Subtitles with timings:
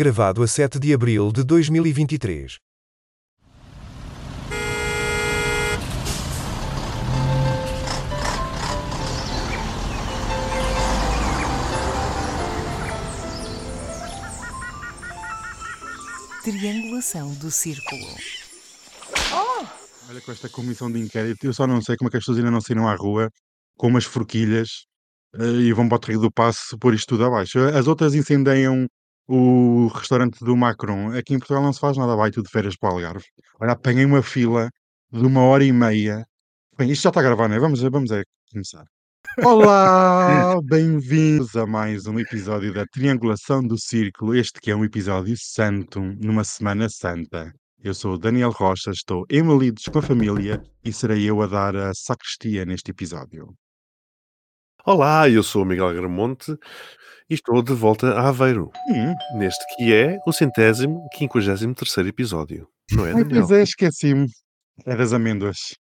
[0.00, 2.56] Gravado a 7 de abril de 2023.
[16.42, 18.00] Triangulação do círculo.
[20.08, 22.38] Olha, com esta comissão de inquérito, eu só não sei como é que as pessoas
[22.38, 23.28] ainda não saíram à rua
[23.76, 24.86] com umas forquilhas
[25.34, 27.58] eh, e vão para o Terreiro do Passo pôr isto tudo abaixo.
[27.58, 28.86] As outras incendeiam
[29.30, 31.16] o restaurante do Macron.
[31.16, 33.24] Aqui em Portugal não se faz nada, vai tudo de férias para o Algarve.
[33.60, 34.68] Olha, apanhei uma fila
[35.12, 36.26] de uma hora e meia.
[36.76, 37.60] Bem, isto já está a gravar, não é?
[37.60, 38.84] Vamos, vamos é começar.
[39.44, 44.34] Olá, bem-vindos a mais um episódio da Triangulação do Círculo.
[44.34, 47.52] Este que é um episódio santo, numa Semana Santa.
[47.84, 51.46] Eu sou o Daniel Rocha, estou em Malidos com a família e serei eu a
[51.46, 53.54] dar a sacristia neste episódio.
[54.84, 56.52] Olá, eu sou o Miguel Gramonte
[57.28, 62.66] e estou de volta a Aveiro, Hum, neste que é o centésimo, quinquagésimo terceiro episódio.
[62.92, 63.46] Não é, ai, Daniel?
[63.46, 64.26] pois é, esqueci-me.
[64.86, 65.74] É das amêndoas.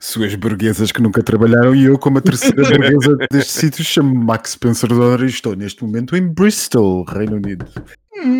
[0.00, 4.56] Suas burguesas que nunca trabalharam e eu, como a terceira burguesa deste sítio, chamo-me Max
[4.56, 7.66] Pensador e estou neste momento em Bristol, Reino Unido.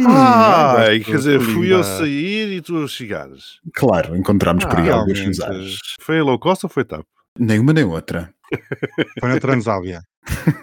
[0.08, 3.60] Ah, Hum, quer dizer, fui eu sair e tu a chegares.
[3.74, 5.78] Claro, encontramos por aí Ah, alguns.
[6.00, 7.04] Foi a low cost ou foi TAP?
[7.38, 8.32] Nem uma nem outra.
[9.20, 10.00] Foi na Transábia.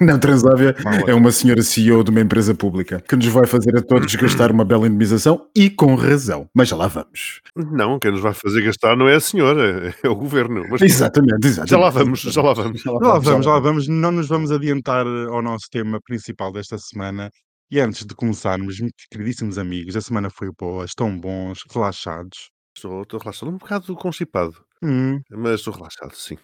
[0.02, 0.76] Não, Transávia
[1.08, 4.52] é uma senhora CEO de uma empresa pública que nos vai fazer a todos gastar
[4.52, 6.48] uma bela indemnização e com razão.
[6.54, 7.42] Mas já lá vamos.
[7.56, 10.66] Não, quem nos vai fazer gastar não é a senhora, é o governo.
[10.70, 11.70] Mas Exatamente, exatamente.
[11.72, 12.82] já lá vamos, já lá vamos.
[12.82, 13.88] Já Já lá vamos, já lá vamos.
[13.88, 17.30] Não nos vamos adiantar ao nosso tema principal desta semana.
[17.72, 22.50] E antes de começarmos, meus queridíssimos amigos, a semana foi boa, estão bons, relaxados.
[22.76, 26.38] Estou, estou relaxado, um bocado constipado, Hum, mas estou relaxado, sim.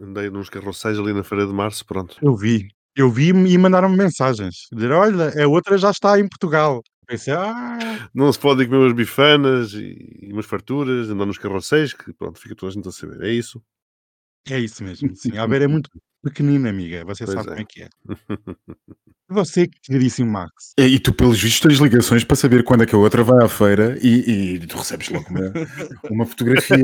[0.00, 2.16] Andei nos carroceiros ali na Feira de Março, pronto.
[2.22, 4.66] eu vi, eu vi e mandaram-me mensagens.
[4.72, 6.82] Dizer, olha, a outra já está em Portugal.
[7.06, 11.92] Pensei, ah, Não se pode comer umas bifanas e, e umas farturas, andar nos carroceiros,
[11.92, 13.20] que pronto, fica toda a gente a saber.
[13.22, 13.60] É isso.
[14.48, 15.14] é isso mesmo.
[15.16, 15.90] Sim, a ver é muito
[16.22, 17.04] pequenina, amiga.
[17.06, 17.50] Você Pois sabe é.
[17.50, 17.88] como é que é.
[19.32, 22.94] Você, queridíssimo Max, E, e tu, pelos vistos, tens ligações para saber quando é que
[22.96, 25.52] a outra vai à feira e, e tu recebes logo uma,
[26.10, 26.82] uma fotografia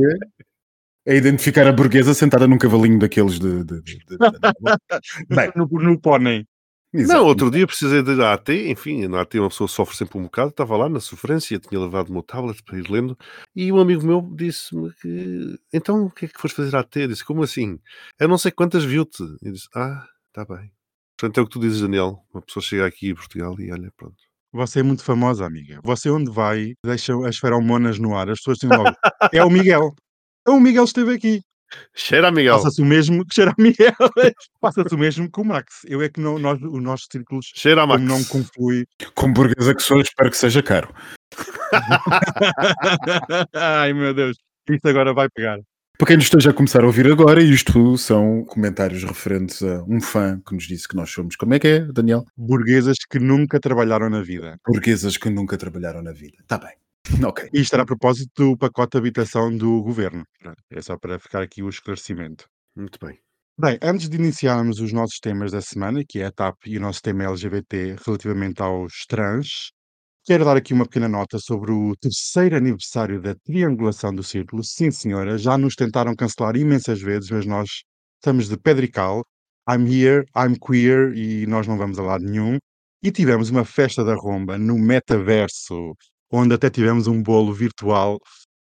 [1.06, 3.65] a identificar a burguesa sentada num cavalinho daqueles de.
[3.65, 6.44] de, de- de- no, no pônei.
[6.93, 7.19] exato.
[7.21, 10.50] Não, outro dia precisei de AT, enfim, na AT uma pessoa sofre sempre um bocado,
[10.50, 13.16] estava lá na sofrência, tinha levado o meu tablet para ir lendo,
[13.55, 16.97] e um amigo meu disse-me que, então o que é que foste fazer AT?
[16.97, 17.78] Eu disse, como assim?
[18.19, 19.22] Eu não sei quantas viu-te.
[19.43, 20.71] Eu disse, ah, está bem.
[21.19, 23.91] Portanto, é o que tu dizes, Daniel, uma pessoa chega aqui em Portugal e olha,
[23.97, 24.16] pronto.
[24.53, 25.81] Você é muito famosa, amiga.
[25.83, 28.31] Você onde vai, deixa as feromonas no ar.
[28.31, 28.95] As pessoas dizem logo,
[29.33, 29.95] é o Miguel.
[30.47, 31.43] É o Miguel esteve aqui.
[31.95, 32.57] Cheira, Miguel!
[32.57, 33.95] Passa-se o mesmo que cheira a Miguel.
[34.61, 35.83] Passa-se o mesmo que o Max.
[35.87, 38.03] Eu é que não, nós, os nossos círculos, Cheira a Max!
[38.03, 38.87] não conflui.
[39.15, 40.95] Com burguesa que sou, espero que seja caro.
[43.53, 44.37] Ai meu Deus,
[44.71, 45.59] isto agora vai pegar.
[45.99, 50.01] Para quem nos esteja a começar a ouvir agora, isto são comentários referentes a um
[50.01, 51.37] fã que nos disse que nós somos.
[51.37, 52.25] Como é que é, Daniel?
[52.37, 54.59] Burguesas que nunca trabalharam na vida.
[54.67, 56.37] Burguesas que nunca trabalharam na vida.
[56.43, 56.75] Está bem.
[57.25, 57.49] Ok.
[57.53, 60.25] Isto era a propósito do pacote de habitação do governo.
[60.71, 62.47] É só para ficar aqui o esclarecimento.
[62.75, 63.19] Muito bem.
[63.59, 66.81] Bem, antes de iniciarmos os nossos temas da semana, que é a TAP e o
[66.81, 69.71] nosso tema LGBT relativamente aos trans,
[70.27, 74.62] quero dar aqui uma pequena nota sobre o terceiro aniversário da triangulação do círculo.
[74.62, 77.69] Sim, senhora, já nos tentaram cancelar imensas vezes, mas nós
[78.16, 79.25] estamos de pedrical.
[79.69, 82.59] I'm here, I'm queer e nós não vamos a lado nenhum.
[83.03, 85.95] E tivemos uma festa da romba no metaverso,
[86.31, 88.19] onde até tivemos um bolo virtual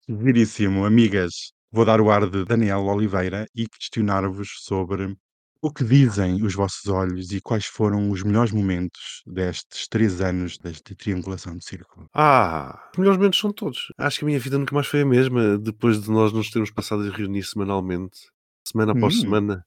[0.07, 0.85] giríssimo.
[0.85, 5.15] Amigas, vou dar o ar de Daniel Oliveira e questionar-vos sobre
[5.61, 10.57] o que dizem os vossos olhos e quais foram os melhores momentos destes três anos
[10.59, 12.07] desta triangulação do círculo.
[12.13, 13.87] Ah, os melhores momentos são todos.
[13.97, 16.69] Acho que a minha vida nunca mais foi a mesma depois de nós nos termos
[16.69, 18.19] passado a reunir semanalmente,
[18.67, 19.21] semana após Hum.
[19.21, 19.65] semana.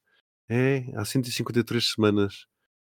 [0.49, 2.45] É, há 153 semanas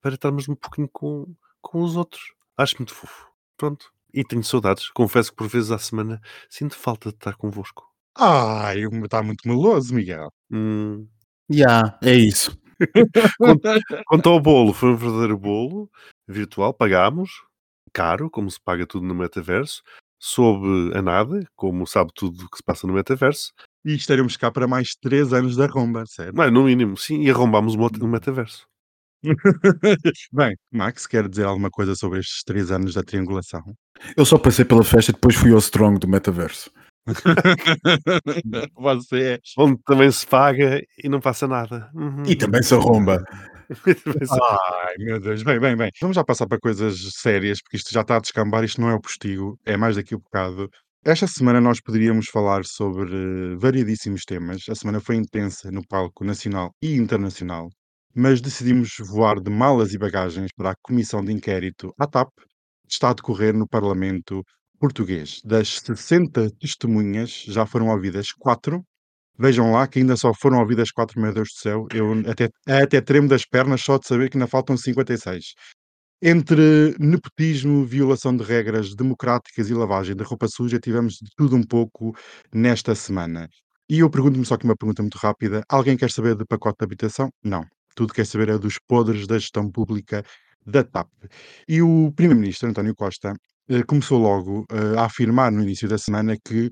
[0.01, 1.25] para estarmos um pouquinho com,
[1.61, 2.23] com os outros.
[2.57, 3.27] Acho muito fofo.
[3.55, 3.91] Pronto.
[4.15, 4.89] E tenho saudades.
[4.91, 7.83] Confesso que por vezes à semana sinto falta de estar convosco.
[8.17, 10.31] Ai, está muito meloso, Miguel.
[10.49, 11.05] Hum.
[11.49, 12.57] Já, é isso.
[14.07, 15.89] Quanto ao bolo, foi um verdadeiro bolo
[16.25, 16.73] virtual.
[16.73, 17.29] Pagámos,
[17.91, 19.83] caro, como se paga tudo no metaverso.
[20.17, 23.51] Soube a nada, como sabe tudo o que se passa no metaverso.
[23.83, 26.35] E estaremos cá para mais três anos da romba, certo?
[26.35, 28.65] Não, no mínimo, sim, e arrombámos o o metaverso.
[30.31, 33.61] Bem, Max, quer dizer alguma coisa sobre estes três anos da triangulação?
[34.15, 36.71] Eu só passei pela festa e depois fui ao Strong do metaverso.
[38.75, 41.89] Você é Onde também se paga e não passa nada.
[41.93, 42.23] Uhum.
[42.27, 43.23] E também se arromba.
[43.69, 45.43] Ai, meu Deus.
[45.43, 45.91] Bem, bem, bem.
[46.01, 48.95] Vamos já passar para coisas sérias, porque isto já está a descambar, isto não é
[48.95, 50.69] o postigo, é mais daqui a bocado.
[51.03, 54.63] Esta semana nós poderíamos falar sobre variedíssimos temas.
[54.69, 57.69] A semana foi intensa no palco nacional e internacional,
[58.15, 62.29] mas decidimos voar de malas e bagagens para a comissão de inquérito à TAP,
[62.87, 64.43] que está a decorrer no Parlamento
[64.79, 65.41] português.
[65.43, 68.83] Das 60 testemunhas, já foram ouvidas 4
[69.37, 73.01] Vejam lá que ainda só foram ouvidas 4, meu Deus do céu, eu até, até
[73.01, 75.53] tremo das pernas só de saber que ainda faltam 56.
[76.21, 81.63] Entre nepotismo, violação de regras democráticas e lavagem de roupa suja, tivemos de tudo um
[81.63, 82.15] pouco
[82.53, 83.49] nesta semana.
[83.89, 86.85] E eu pergunto-me só aqui uma pergunta muito rápida: alguém quer saber do pacote de
[86.85, 87.29] habitação?
[87.43, 87.65] Não.
[87.95, 90.23] Tudo quer saber é dos podres da gestão pública
[90.65, 91.09] da TAP.
[91.67, 93.33] E o Primeiro-Ministro, António Costa,
[93.69, 96.69] eh, começou logo eh, a afirmar no início da semana que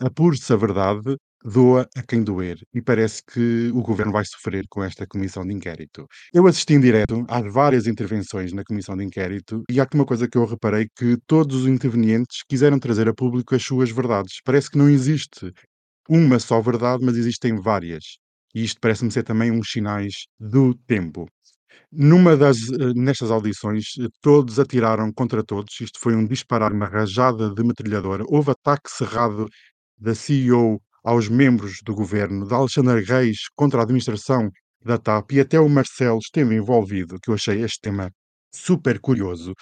[0.00, 2.58] apure-se a verdade, doa a quem doer.
[2.74, 6.06] E parece que o governo vai sofrer com esta comissão de inquérito.
[6.32, 10.06] Eu assisti em direto às várias intervenções na comissão de inquérito e há aqui uma
[10.06, 14.40] coisa que eu reparei que todos os intervenientes quiseram trazer a público as suas verdades.
[14.44, 15.52] Parece que não existe
[16.08, 18.18] uma só verdade, mas existem várias.
[18.54, 21.26] E isto parece-me ser também uns sinais do tempo.
[21.92, 25.80] Numa das, eh, nestas audições, eh, todos atiraram contra todos.
[25.80, 28.24] Isto foi um disparar, uma rajada de metralhadora.
[28.28, 29.46] Houve ataque cerrado
[29.98, 34.50] da CEO aos membros do governo, da Alexandra Reis contra a administração
[34.84, 38.10] da TAP e até o Marcelo esteve envolvido, que eu achei este tema
[38.52, 39.54] super curioso.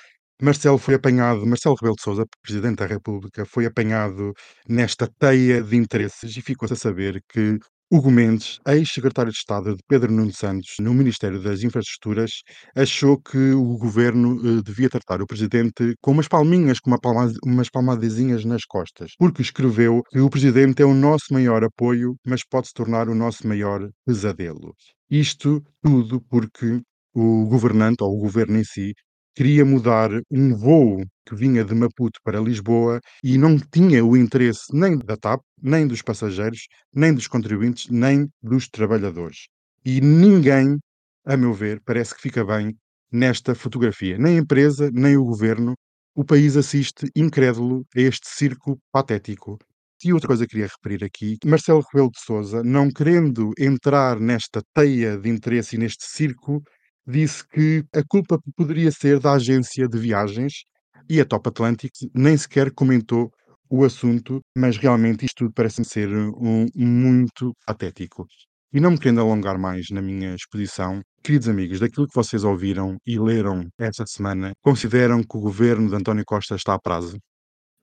[0.43, 4.33] Marcelo foi apanhado, Marcelo Rebelo de Sousa, Presidente da República, foi apanhado
[4.69, 9.83] nesta teia de interesses e ficou-se a saber que Hugo Mendes, ex-secretário de Estado de
[9.87, 12.43] Pedro Nuno Santos no Ministério das Infraestruturas,
[12.75, 17.33] achou que o governo eh, devia tratar o presidente com umas palminhas, com uma palma,
[17.44, 22.43] umas palmadazinhas nas costas, porque escreveu que o presidente é o nosso maior apoio, mas
[22.44, 24.75] pode se tornar o nosso maior pesadelo.
[25.09, 26.81] Isto tudo porque
[27.15, 28.94] o governante, ou o governo em si,
[29.37, 34.65] queria mudar um voo que vinha de Maputo para Lisboa e não tinha o interesse
[34.73, 39.49] nem da TAP, nem dos passageiros, nem dos contribuintes, nem dos trabalhadores.
[39.85, 40.79] E ninguém,
[41.27, 42.75] a meu ver, parece que fica bem
[43.12, 44.17] nesta fotografia.
[44.17, 45.75] Nem a empresa, nem o governo.
[46.15, 49.59] O país assiste incrédulo a este circo patético.
[50.03, 54.62] E outra coisa que queria referir aqui, Marcelo Rebelo de Sousa, não querendo entrar nesta
[54.75, 56.62] teia de interesse e neste circo,
[57.06, 60.64] disse que a culpa poderia ser da agência de viagens
[61.08, 63.31] e a Top Atlantic nem sequer comentou
[63.69, 68.26] o assunto, mas realmente isto tudo parece-me ser um, muito patético.
[68.73, 72.97] E não me querendo alongar mais na minha exposição, queridos amigos, daquilo que vocês ouviram
[73.06, 77.19] e leram esta semana, consideram que o governo de António Costa está a prazo?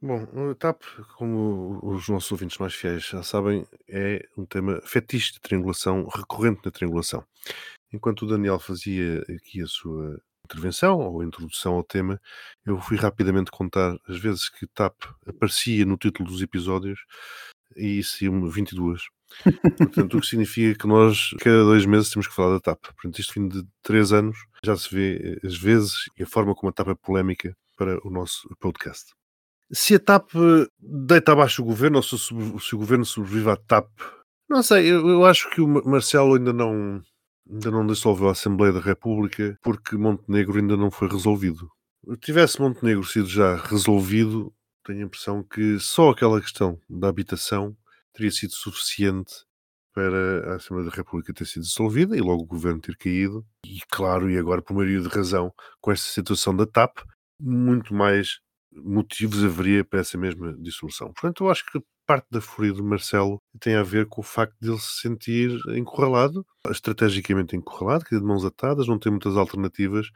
[0.01, 0.81] Bom, o TAP,
[1.17, 6.59] como os nossos ouvintes mais fiéis já sabem, é um tema fetiche de triangulação, recorrente
[6.65, 7.23] na triangulação.
[7.93, 12.19] Enquanto o Daniel fazia aqui a sua intervenção ou introdução ao tema,
[12.65, 14.95] eu fui rapidamente contar as vezes que TAP
[15.25, 16.99] aparecia no título dos episódios
[17.75, 19.03] e saíam 22.
[19.77, 22.81] Portanto, o que significa que nós, cada dois meses, temos que falar da TAP.
[22.81, 26.69] Portanto, este fim de três anos já se vê as vezes e a forma como
[26.69, 29.13] a TAP é polémica para o nosso podcast.
[29.71, 30.31] Se a TAP
[30.79, 33.87] deita abaixo o governo ou se, se o governo sobrevive à TAP,
[34.49, 37.01] não sei, eu, eu acho que o Marcelo ainda não,
[37.49, 41.69] ainda não dissolveu a Assembleia da República porque Montenegro ainda não foi resolvido.
[42.05, 44.53] Se tivesse Montenegro sido já resolvido,
[44.83, 47.75] tenho a impressão que só aquela questão da habitação
[48.13, 49.33] teria sido suficiente
[49.93, 53.45] para a Assembleia da República ter sido dissolvida e logo o governo ter caído.
[53.65, 56.97] E claro, e agora por maioria de razão, com esta situação da TAP,
[57.39, 58.39] muito mais
[58.75, 61.11] motivos haveria para essa mesma dissolução.
[61.13, 64.55] Portanto, eu acho que parte da fúria do Marcelo tem a ver com o facto
[64.59, 69.37] de ele se sentir encurralado, estrategicamente encurralado, que é de mãos atadas, não tem muitas
[69.37, 70.09] alternativas,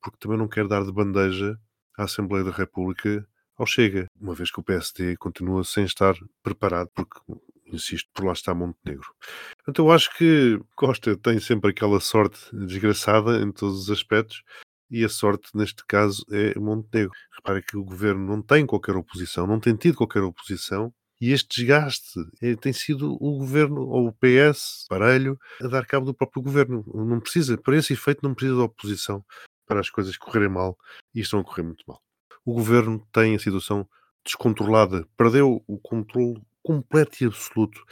[0.00, 1.56] porque também não quer dar de bandeja
[1.98, 6.90] à Assembleia da República ao Chega, uma vez que o PSD continua sem estar preparado,
[6.94, 7.20] porque,
[7.66, 9.14] insisto, por lá está Montenegro.
[9.68, 14.42] Então eu acho que Costa tem sempre aquela sorte desgraçada em todos os aspectos,
[14.90, 17.12] e a sorte neste caso é Montenegro.
[17.36, 21.60] Repare que o governo não tem qualquer oposição, não tem tido qualquer oposição, e este
[21.60, 26.42] desgaste é, tem sido o governo ou o PS, parelho, a dar cabo do próprio
[26.42, 26.84] governo.
[26.92, 29.24] Não precisa, para esse efeito, não precisa de oposição
[29.66, 30.76] para as coisas correrem mal
[31.14, 32.02] e estão a correr muito mal.
[32.44, 33.88] O governo tem a situação
[34.24, 37.82] descontrolada, perdeu o controle completo e absoluto.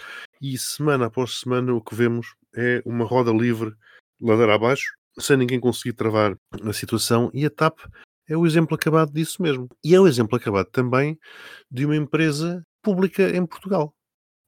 [0.40, 3.74] E semana após semana o que vemos é uma roda livre,
[4.20, 7.30] ladeira abaixo, sem ninguém conseguir travar a situação.
[7.34, 7.78] E a TAP
[8.28, 9.68] é o exemplo acabado disso mesmo.
[9.84, 11.18] E é o exemplo acabado também
[11.70, 13.94] de uma empresa pública em Portugal,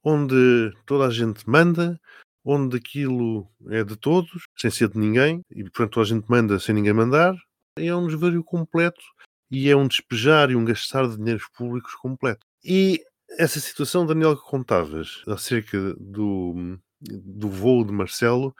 [0.02, 1.99] onde toda a gente manda,
[2.44, 6.75] onde aquilo é de todos, sem ser de ninguém, e portanto a gente manda sem
[6.75, 7.35] ninguém mandar,
[7.78, 9.02] é um desvario completo
[9.50, 12.44] e é um despejar e um gastar de dinheiros públicos completo.
[12.64, 13.00] E
[13.38, 18.54] essa situação, Daniel, que contavas acerca do, do voo de Marcelo,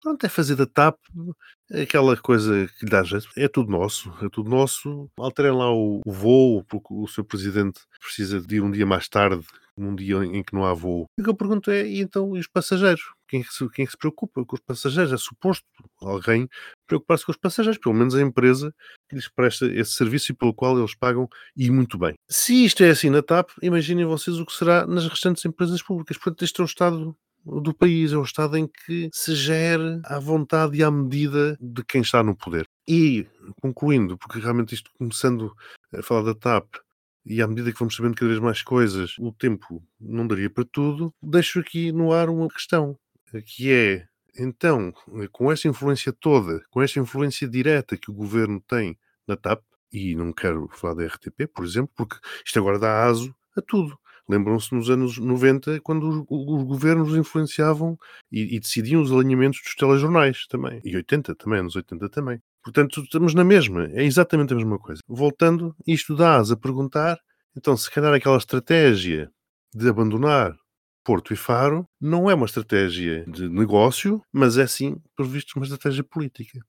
[0.00, 0.96] pronto, é fazer da TAP
[1.72, 3.28] aquela coisa que lhe dá jeito.
[3.36, 5.10] É tudo nosso, é tudo nosso.
[5.18, 9.44] Alterem lá o, voo, porque o seu presidente precisa de ir um dia mais tarde,
[9.76, 11.06] num dia em que não há voo.
[11.16, 13.02] E o que eu pergunto é, e então, e os passageiros?
[13.28, 15.12] Quem que se, quem é que se preocupa com os passageiros?
[15.12, 15.64] É suposto
[16.02, 16.48] alguém
[16.86, 18.74] preocupar-se com os passageiros, pelo menos a empresa
[19.08, 22.14] que lhes presta esse serviço e pelo qual eles pagam, e muito bem.
[22.28, 26.16] Se isto é assim na TAP, imaginem vocês o que será nas restantes empresas públicas.
[26.18, 30.18] Portanto, este é o estado do país, é o Estado em que se gere à
[30.18, 32.66] vontade e à medida de quem está no poder.
[32.88, 33.26] E,
[33.60, 35.52] concluindo, porque realmente isto começando
[35.92, 36.76] a falar da TAP,
[37.24, 40.64] e à medida que vamos sabendo cada vez mais coisas, o tempo não daria para
[40.64, 42.98] tudo, deixo aqui no ar uma questão,
[43.44, 44.06] que é,
[44.38, 44.92] então,
[45.32, 50.14] com esta influência toda, com esta influência direta que o governo tem na TAP, e
[50.14, 53.98] não quero falar da RTP, por exemplo, porque isto agora dá aso a tudo.
[54.30, 57.98] Lembram-se nos anos 90, quando os, os governos influenciavam
[58.30, 60.80] e, e, decidiam os alinhamentos dos telejornais também.
[60.84, 62.40] E 80 também, anos 80 também.
[62.62, 63.88] Portanto, estamos na mesma.
[63.92, 65.00] É exatamente a mesma coisa.
[65.08, 67.18] Voltando, isto dá-as a perguntar,
[67.56, 69.28] então, se calhar aquela estratégia
[69.74, 70.54] de abandonar
[71.04, 75.64] Porto e Faro não é uma estratégia de negócio, mas é sim, por vistos, uma
[75.64, 76.60] estratégia política.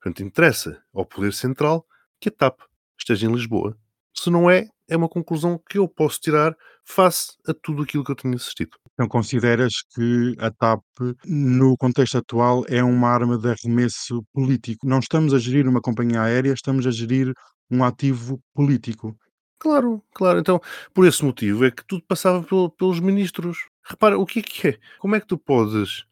[0.00, 1.84] Portanto, interessa ao Poder Central
[2.20, 2.60] que a TAP
[2.96, 3.76] esteja em Lisboa.
[4.18, 8.10] Se não é, é uma conclusão que eu posso tirar face a tudo aquilo que
[8.10, 8.70] eu tenho assistido.
[8.94, 10.82] Então consideras que a TAP,
[11.24, 14.88] no contexto atual, é uma arma de arremesso político?
[14.88, 17.32] Não estamos a gerir uma companhia aérea, estamos a gerir
[17.70, 19.16] um ativo político.
[19.60, 20.40] Claro, claro.
[20.40, 20.60] Então,
[20.92, 23.58] por esse motivo é que tudo passava pelo, pelos ministros.
[23.84, 24.78] Repara, o que é que é?
[24.98, 26.04] Como é que tu podes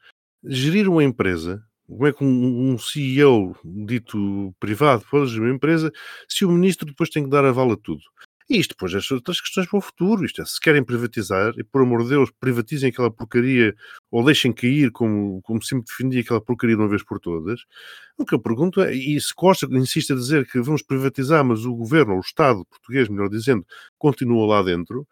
[0.45, 5.93] gerir uma empresa como é que um, um CEO dito privado pode gerir uma empresa
[6.29, 8.03] se o ministro depois tem que dar aval a tudo?
[8.49, 10.25] E isto depois é outras questões para o futuro.
[10.25, 13.75] Isto é, se querem privatizar, e por amor de Deus, privatizem aquela porcaria
[14.11, 17.61] ou deixem cair, como, como sempre defendi aquela porcaria de uma vez por todas.
[18.17, 21.65] O que eu pergunto é, e se Costa insiste a dizer que vamos privatizar, mas
[21.65, 23.67] o governo, ou o Estado português, melhor dizendo,
[23.99, 25.07] continua lá dentro,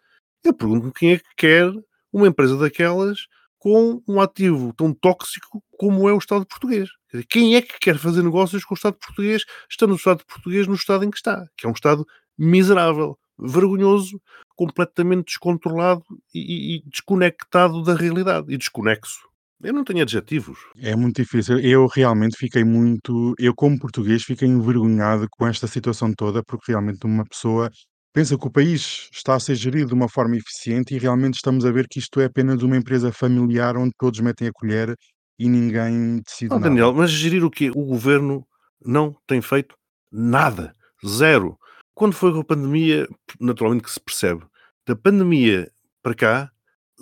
[0.45, 1.73] eu pergunto quem é que quer
[2.12, 3.26] uma empresa daquelas
[3.64, 6.90] com um ativo tão tóxico como é o Estado português.
[7.30, 10.75] Quem é que quer fazer negócios com o Estado português, estando o Estado português no
[10.75, 12.04] estado em que está, que é um Estado
[12.37, 14.21] miserável, vergonhoso,
[14.54, 16.04] completamente descontrolado
[16.35, 19.21] e, e desconectado da realidade e desconexo.
[19.62, 20.59] Eu não tenho adjetivos.
[20.78, 21.59] É muito difícil.
[21.59, 23.35] Eu realmente fiquei muito.
[23.38, 27.71] Eu, como português, fiquei envergonhado com esta situação toda, porque realmente uma pessoa
[28.14, 31.66] pensa que o país está a ser gerido de uma forma eficiente e realmente estamos
[31.66, 34.97] a ver que isto é apenas uma empresa familiar onde todos metem a colher
[35.38, 36.68] e ninguém decide Oh, nada.
[36.68, 37.71] Daniel, mas gerir o quê?
[37.75, 38.47] O governo
[38.80, 39.75] não tem feito
[40.12, 40.73] nada.
[41.04, 41.59] Zero.
[41.92, 43.06] Quando foi com a pandemia,
[43.40, 44.44] naturalmente que se percebe,
[44.87, 45.68] da pandemia
[46.02, 46.50] para cá,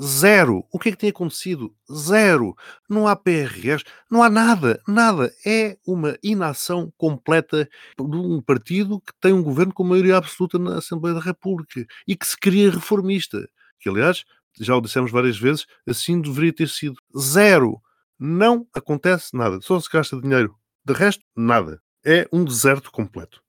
[0.03, 0.65] zero.
[0.73, 1.75] O que é que tem acontecido?
[1.93, 2.55] Zero.
[2.89, 5.33] Não há PRRs, não há nada, nada.
[5.47, 7.69] É uma inação completa
[7.99, 12.17] de um partido que tem um governo com maioria absoluta na Assembleia da República e
[12.17, 13.49] que se queria reformista.
[13.79, 14.25] Que, aliás,
[14.61, 16.97] já o dissemos várias vezes, assim deveria ter sido.
[17.17, 17.81] Zero.
[18.19, 19.61] Não acontece nada.
[19.63, 20.55] Só se gasta dinheiro.
[20.85, 21.81] De resto, nada.
[22.05, 23.43] É um deserto completo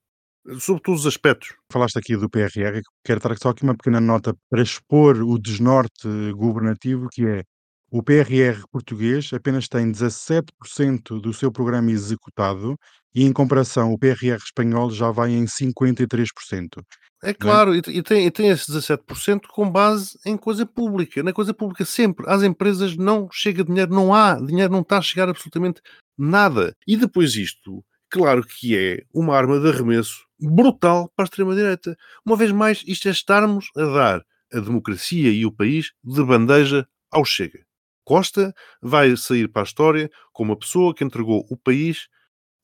[0.58, 1.54] sobre todos os aspectos.
[1.70, 6.08] Falaste aqui do PRR, quero dar só aqui uma pequena nota para expor o desnorte
[6.32, 7.42] governativo, que é
[7.90, 12.76] o PRR português apenas tem 17% do seu programa executado
[13.14, 16.82] e, em comparação, o PRR espanhol já vai em 53%.
[17.22, 21.22] É claro, e, e tem, e tem esse 17% com base em coisa pública.
[21.22, 22.28] Na coisa pública sempre.
[22.28, 24.34] Às empresas não chega dinheiro, não há.
[24.40, 25.80] Dinheiro não está a chegar absolutamente
[26.18, 26.74] nada.
[26.88, 31.96] E depois isto, claro que é uma arma de arremesso brutal para a extrema-direita.
[32.24, 34.22] Uma vez mais, isto é estarmos a dar
[34.52, 37.64] a democracia e o país de bandeja ao Chega.
[38.04, 42.08] Costa vai sair para a história como a pessoa que entregou o país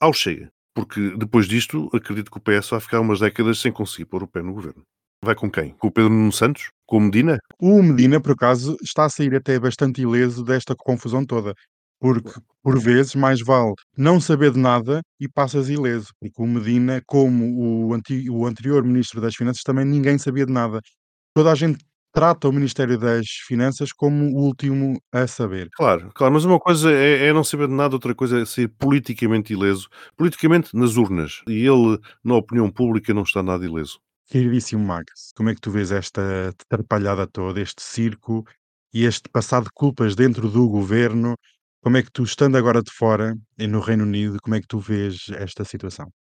[0.01, 0.51] ao Chega.
[0.75, 4.29] Porque depois disto, acredito que o PS vai ficar umas décadas sem conseguir pôr o
[4.29, 4.85] pé no governo.
[5.23, 5.75] Vai com quem?
[5.75, 6.71] Com o Pedro Nuno Santos?
[6.87, 7.39] Com o Medina?
[7.59, 11.55] O Medina, por acaso, está a sair até bastante ileso desta confusão toda.
[12.01, 12.31] Porque,
[12.63, 16.09] por vezes, mais vale não saber de nada e passas ileso.
[16.21, 20.53] Porque o Medina, como o, anti- o anterior Ministro das Finanças, também ninguém sabia de
[20.53, 20.81] nada.
[21.35, 25.69] Toda a gente trata o Ministério das Finanças como o último a saber.
[25.75, 28.69] Claro, claro, mas uma coisa é, é não saber de nada, outra coisa é ser
[28.69, 29.89] politicamente ileso.
[30.17, 31.41] Politicamente nas urnas.
[31.49, 34.01] E ele, na opinião pública, não está nada ileso.
[34.29, 38.45] Queridíssimo Max, como é que tu vês esta atrapalhada toda, este circo
[38.93, 41.35] e este passar de culpas dentro do governo
[41.83, 44.67] Como é que tu, estando agora de fora e no Reino Unido, como é que
[44.67, 46.13] tu vês esta situação?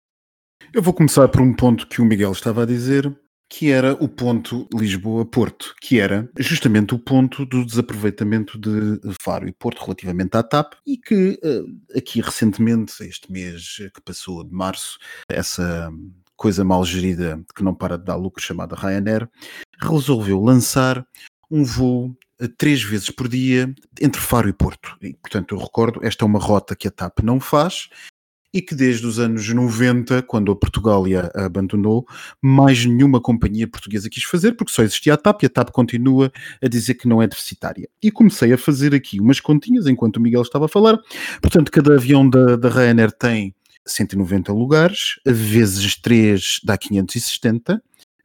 [0.74, 3.14] Eu vou começar por um ponto que o Miguel estava a dizer,
[3.50, 9.52] que era o ponto Lisboa-Porto, que era justamente o ponto do desaproveitamento de Faro e
[9.52, 14.98] Porto relativamente à TAP e que eh, aqui recentemente, este mês que passou de março,
[15.28, 15.92] essa
[16.38, 19.28] coisa mal gerida que não para de dar lucro chamada Ryanair,
[19.82, 21.06] resolveu lançar
[21.52, 22.16] um voo
[22.48, 24.98] três vezes por dia entre Faro e Porto.
[25.02, 27.90] E, portanto, eu recordo, esta é uma rota que a TAP não faz
[28.54, 32.06] e que desde os anos 90, quando a Portugália a abandonou,
[32.42, 36.32] mais nenhuma companhia portuguesa quis fazer, porque só existia a TAP e a TAP continua
[36.62, 37.88] a dizer que não é deficitária.
[38.02, 40.98] E comecei a fazer aqui umas continhas enquanto o Miguel estava a falar.
[41.42, 43.54] Portanto, cada avião da, da Ryanair tem
[43.86, 47.82] 190 lugares, vezes 3 dá 570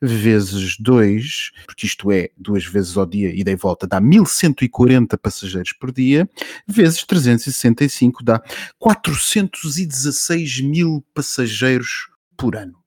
[0.06, 5.72] vezes 2, porque isto é duas vezes ao dia, ida e volta, dá 1140 passageiros
[5.72, 6.28] por dia,
[6.66, 8.42] vezes 365 dá
[8.78, 12.84] 416 mil passageiros por ano.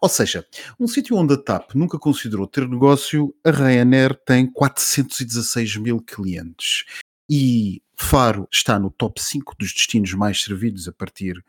[0.00, 0.46] Ou seja,
[0.78, 6.84] um sítio onde a TAP nunca considerou ter negócio, a Ryanair tem 416 mil clientes.
[7.28, 11.44] E Faro está no top 5 dos destinos mais servidos a partir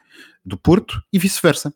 [0.46, 1.74] do Porto e vice-versa.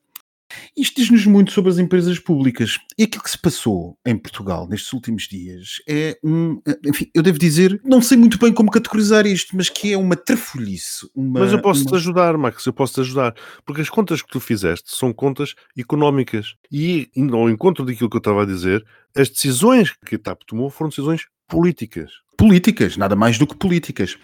[0.76, 2.78] Isto diz-nos muito sobre as empresas públicas.
[2.98, 6.62] E aquilo que se passou em Portugal nestes últimos dias é um.
[6.86, 10.16] Enfim, eu devo dizer, não sei muito bem como categorizar isto, mas que é uma
[10.16, 11.10] trafolhice.
[11.16, 11.98] Uma, Mas eu posso-te uma...
[11.98, 13.36] ajudar, Max, eu posso-te ajudar.
[13.66, 16.56] Porque as contas que tu fizeste são contas económicas.
[16.72, 18.86] E, ao encontro daquilo que eu estava a dizer,
[19.16, 22.12] as decisões que a TAP tomou foram decisões políticas.
[22.38, 24.18] Políticas, nada mais do que políticas.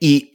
[0.00, 0.32] E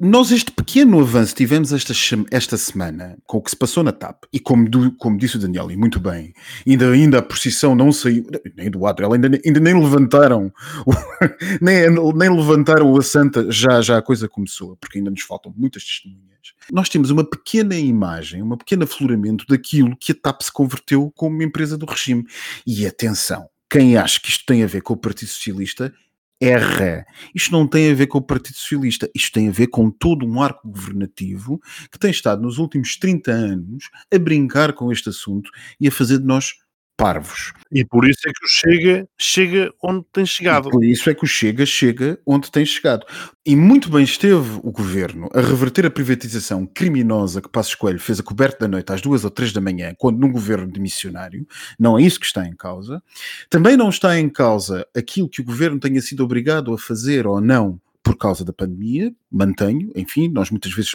[0.00, 1.92] nós, este pequeno avanço tivemos esta,
[2.30, 5.40] esta semana com o que se passou na TAP, e como, do, como disse o
[5.40, 6.32] Daniel, e muito bem,
[6.64, 8.24] ainda, ainda a posição não saiu,
[8.56, 10.52] nem do Adriel, ainda, ainda nem levantaram,
[10.86, 10.92] o,
[11.60, 15.82] nem, nem levantaram o assanta, já, já a coisa começou, porque ainda nos faltam muitas
[15.82, 16.28] testemunhas.
[16.72, 21.42] Nós temos uma pequena imagem, um pequeno afloramento daquilo que a TAP se converteu como
[21.42, 22.24] empresa do regime.
[22.64, 25.92] E atenção, quem acha que isto tem a ver com o Partido Socialista
[26.40, 27.04] erra.
[27.34, 30.26] Isto não tem a ver com o Partido Socialista, isto tem a ver com todo
[30.26, 31.60] um arco governativo
[31.90, 36.18] que tem estado nos últimos 30 anos a brincar com este assunto e a fazer
[36.18, 36.54] de nós
[36.98, 37.52] parvos.
[37.70, 40.68] E por isso é que o Chega chega onde tem chegado.
[40.68, 43.06] E por isso é que o Chega chega onde tem chegado.
[43.46, 48.18] E muito bem esteve o governo a reverter a privatização criminosa que Passos Coelho fez
[48.18, 51.46] a coberta da noite às duas ou três da manhã, quando num governo de missionário.
[51.78, 53.00] Não é isso que está em causa.
[53.48, 57.40] Também não está em causa aquilo que o governo tenha sido obrigado a fazer ou
[57.40, 60.92] não por causa da pandemia, mantenho, enfim, nós muitas vezes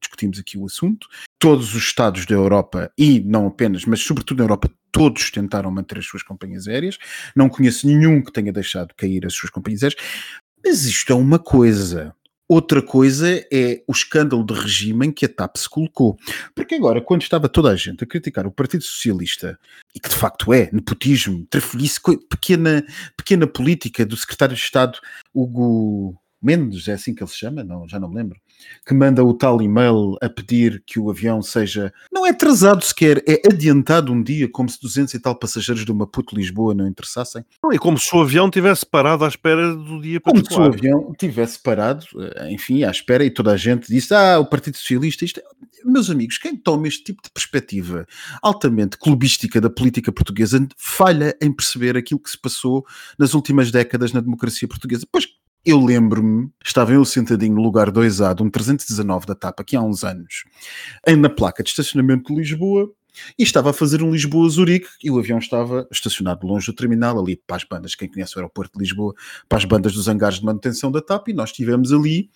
[0.00, 1.06] discutimos aqui o assunto.
[1.38, 5.98] Todos os Estados da Europa, e não apenas, mas sobretudo na Europa, todos tentaram manter
[5.98, 6.98] as suas companhias aéreas.
[7.34, 10.00] Não conheço nenhum que tenha deixado cair as suas companhias aéreas.
[10.64, 12.14] Mas isto é uma coisa.
[12.48, 16.16] Outra coisa é o escândalo de regime em que a TAP se colocou.
[16.54, 19.58] Porque agora, quando estava toda a gente a criticar o Partido Socialista,
[19.94, 24.98] e que de facto é nepotismo, trafolhice, pequena, pequena política do secretário de Estado
[25.34, 28.40] Hugo Mendes, é assim que ele se chama, não, já não me lembro,
[28.86, 33.22] que manda o tal e-mail a pedir que o avião seja, não é atrasado sequer,
[33.26, 37.44] é adiantado um dia, como se 200 e tal passageiros de Maputo Lisboa não interessassem.
[37.62, 40.58] Não, e como se o avião tivesse parado à espera do dia para Como se
[40.58, 44.46] o avião tivesse parado, eh, enfim, à espera, e toda a gente disse, ah, o
[44.46, 45.42] Partido Socialista, isto é...
[45.84, 48.04] Meus amigos, quem toma este tipo de perspectiva
[48.42, 52.84] altamente clubística da política portuguesa falha em perceber aquilo que se passou
[53.16, 55.06] nas últimas décadas na democracia portuguesa.
[55.10, 55.26] Pois
[55.64, 59.82] eu lembro-me, estava eu sentadinho no lugar 2A de um 319 da TAP aqui há
[59.82, 60.44] uns anos,
[61.18, 62.90] na placa de estacionamento de Lisboa,
[63.38, 67.36] e estava a fazer um Lisboa-Zurique e o avião estava estacionado longe do terminal, ali
[67.46, 69.14] para as bandas, quem conhece o aeroporto de Lisboa,
[69.48, 72.30] para as bandas dos hangares de manutenção da TAP, e nós estivemos ali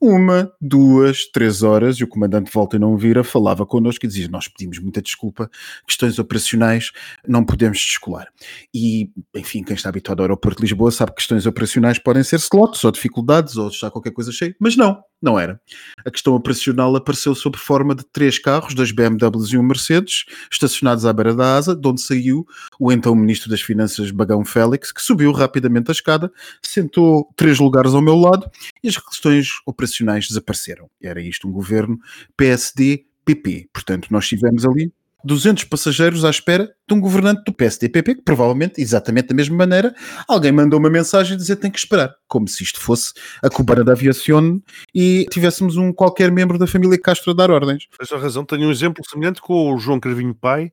[0.00, 4.28] uma, duas, três horas e o comandante volta e não vira, falava connosco e dizia:
[4.28, 5.50] Nós pedimos muita desculpa,
[5.86, 6.90] questões operacionais,
[7.26, 8.28] não podemos descolar.
[8.74, 12.36] E, enfim, quem está habituado ao aeroporto de Lisboa sabe que questões operacionais podem ser
[12.36, 15.60] slots ou dificuldades ou está qualquer coisa cheia, mas não, não era.
[16.04, 21.06] A questão operacional apareceu sob forma de três carros, dois BMWs e um Mercedes, estacionados
[21.06, 22.46] à beira da asa, de onde saiu
[22.78, 26.30] o então Ministro das Finanças, Bagão Félix, que subiu rapidamente a escada,
[26.62, 28.50] sentou três lugares ao meu lado
[28.82, 30.90] e as questões operacionais desapareceram.
[31.02, 31.98] Era isto um governo
[32.36, 33.68] PSD-PP.
[33.72, 34.92] Portanto, nós estivemos ali
[35.24, 39.94] 200 passageiros à espera de um governante do PSDPP, que provavelmente, exatamente da mesma maneira,
[40.28, 43.82] alguém mandou uma mensagem dizer que tem que esperar, como se isto fosse a cubana
[43.82, 44.62] da aviação
[44.94, 47.88] e tivéssemos um qualquer membro da família Castro a dar ordens.
[47.98, 50.70] Tens a razão, tenho um exemplo semelhante com o João Carvinho Pai,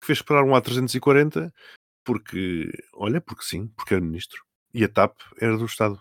[0.00, 1.50] que fez esperar um A340,
[2.04, 4.42] porque, olha, porque sim, porque era ministro.
[4.74, 5.98] E a TAP era do Estado.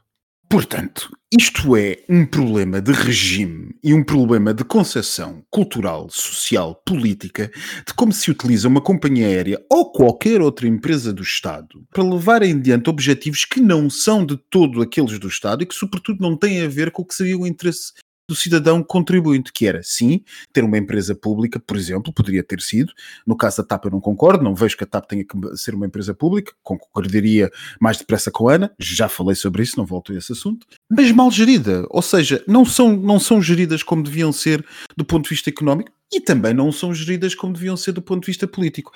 [0.53, 7.49] Portanto, isto é um problema de regime e um problema de concepção cultural, social, política
[7.87, 12.43] de como se utiliza uma companhia aérea ou qualquer outra empresa do Estado para levar
[12.43, 16.37] em diante objetivos que não são de todo aqueles do Estado e que, sobretudo, não
[16.37, 17.91] têm a ver com o que seria o interesse
[18.27, 22.93] do cidadão contribuinte, que era, sim, ter uma empresa pública, por exemplo, poderia ter sido.
[23.25, 25.75] No caso da TAP eu não concordo, não vejo que a TAP tenha que ser
[25.75, 30.13] uma empresa pública, concordaria mais depressa com a Ana, já falei sobre isso, não volto
[30.13, 34.31] a esse assunto, mas mal gerida, ou seja, não são, não são geridas como deviam
[34.31, 38.01] ser do ponto de vista económico e também não são geridas como deviam ser do
[38.01, 38.91] ponto de vista político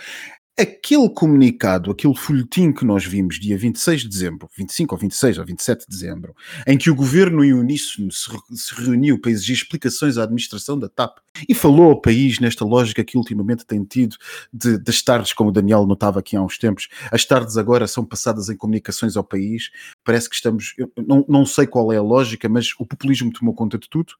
[0.57, 5.45] aquele comunicado, aquele folhetim que nós vimos dia 26 de dezembro, 25 ou 26 ou
[5.45, 8.27] 27 de dezembro, em que o governo em uníssono se,
[8.73, 13.17] reuniu para exigir explicações à administração da TAP e falou ao país nesta lógica que
[13.17, 14.15] ultimamente tem tido
[14.51, 18.03] de, das tardes, como o Daniel notava aqui há uns tempos, as tardes agora são
[18.03, 19.69] passadas em comunicações ao país,
[20.03, 23.77] parece que estamos, não, não sei qual é a lógica, mas o populismo tomou conta
[23.77, 24.13] de tudo,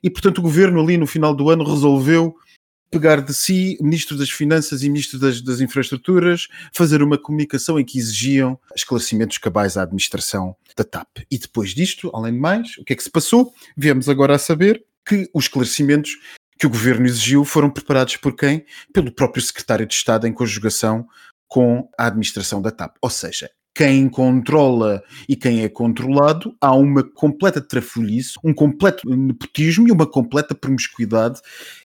[0.00, 2.36] e portanto o governo ali no final do ano resolveu
[2.94, 7.84] pegar de si, Ministro das Finanças e Ministro das, das, Infraestruturas, fazer uma comunicação em
[7.84, 11.08] que exigiam esclarecimentos cabais à administração da TAP.
[11.28, 13.52] E depois disto, além de mais, o que é que se passou?
[13.76, 16.16] Viemos agora a saber que os esclarecimentos
[16.56, 18.64] que o governo exigiu foram preparados por quem?
[18.92, 21.04] Pelo próprio secretário de Estado em conjugação
[21.48, 22.94] com a administração da TAP.
[23.02, 29.88] Ou seja, quem controla e quem é controlado, há uma completa trafolhice, um completo nepotismo
[29.88, 31.40] e uma completa promiscuidade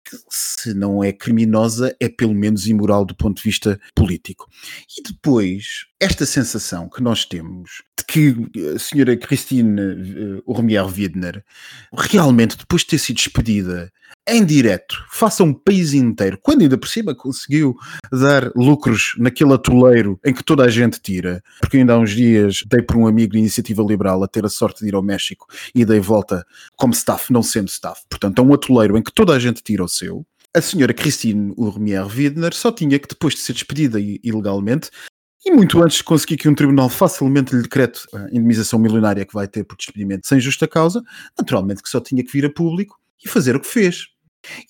[0.09, 4.49] que, se não é criminosa, é pelo menos imoral do ponto de vista político.
[4.97, 8.37] E depois, esta sensação que nós temos de que
[8.75, 11.45] a senhora Christine uh, Urmier Wiedner
[11.93, 13.91] realmente, depois de ter sido despedida
[14.29, 17.77] em direto, faça um país inteiro, quando ainda por cima conseguiu
[18.13, 22.65] dar lucros naquele atoleiro em que toda a gente tira, porque ainda há uns dias
[22.67, 25.47] dei por um amigo de iniciativa liberal a ter a sorte de ir ao México
[25.73, 26.45] e dei volta
[26.77, 28.03] como staff, não sendo staff.
[28.09, 30.27] Portanto, é um atoleiro em que toda a gente tira o seu.
[30.55, 34.91] A senhora Christine Urmier Wiedner só tinha que, depois de ser despedida ilegalmente,
[35.45, 39.35] e muito antes de conseguir que um tribunal facilmente lhe decrete a indemnização milionária que
[39.35, 41.03] vai ter por despedimento sem justa causa,
[41.39, 44.09] naturalmente que só tinha que vir a público e fazer o que fez.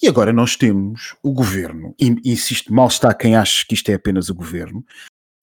[0.03, 3.95] E agora nós temos o governo, e insisto, mal está quem acha que isto é
[3.95, 4.85] apenas o governo,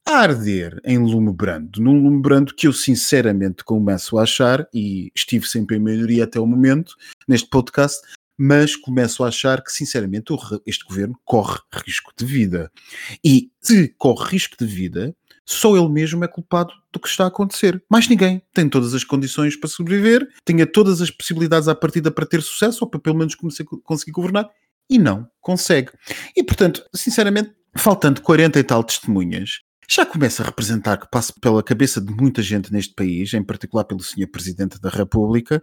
[0.05, 5.11] a arder em lume brando, num lume brando que eu sinceramente começo a achar, e
[5.15, 6.95] estive sempre em maioria até o momento,
[7.27, 8.01] neste podcast,
[8.37, 10.33] mas começo a achar que, sinceramente,
[10.65, 12.71] este governo corre risco de vida.
[13.23, 17.27] E se corre risco de vida, só ele mesmo é culpado do que está a
[17.27, 17.81] acontecer.
[17.89, 22.25] Mais ninguém tem todas as condições para sobreviver, tinha todas as possibilidades à partida para
[22.25, 24.49] ter sucesso, ou para pelo menos conseguir governar,
[24.89, 25.91] e não consegue.
[26.35, 31.63] E portanto, sinceramente, faltando 40 e tal testemunhas, já começa a representar que passa pela
[31.63, 34.27] cabeça de muita gente neste país, em particular pelo Sr.
[34.27, 35.61] Presidente da República,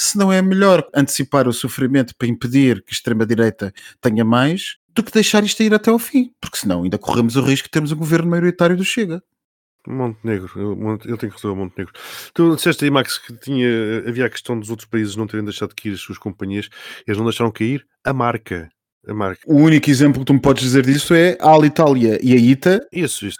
[0.00, 5.02] se não é melhor antecipar o sofrimento para impedir que a extrema-direita tenha mais, do
[5.02, 7.92] que deixar isto ir até ao fim, porque senão ainda corremos o risco de termos
[7.92, 9.22] um governo maioritário do Chega.
[9.86, 10.50] Montenegro,
[11.06, 11.94] eu tenho que resolver Montenegro.
[12.34, 13.68] Tu disseste aí, Max, que tinha,
[14.06, 16.68] havia a questão dos outros países não terem deixado de cair as suas companhias,
[17.06, 18.68] eles não deixaram cair a marca.
[19.06, 19.40] A marca.
[19.46, 22.86] O único exemplo que tu me podes dizer disso é a Alitalia e a ITA.
[22.92, 23.38] Isso, isso.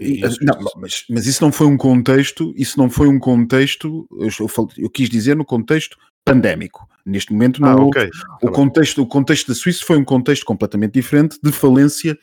[0.00, 0.72] isso, não, isso.
[0.76, 4.90] Mas, mas, isso não foi um contexto, isso não foi um contexto, eu, eu, eu
[4.90, 6.88] quis dizer no contexto pandémico.
[7.04, 8.08] Neste momento não ah, okay.
[8.42, 12.18] o, tá contexto, o contexto da Suíça foi um contexto completamente diferente de falência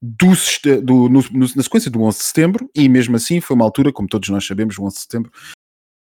[0.00, 0.32] do,
[0.82, 1.22] do no,
[1.56, 4.46] na sequência do 11 de setembro e mesmo assim foi uma altura, como todos nós
[4.46, 5.32] sabemos, o 11 de setembro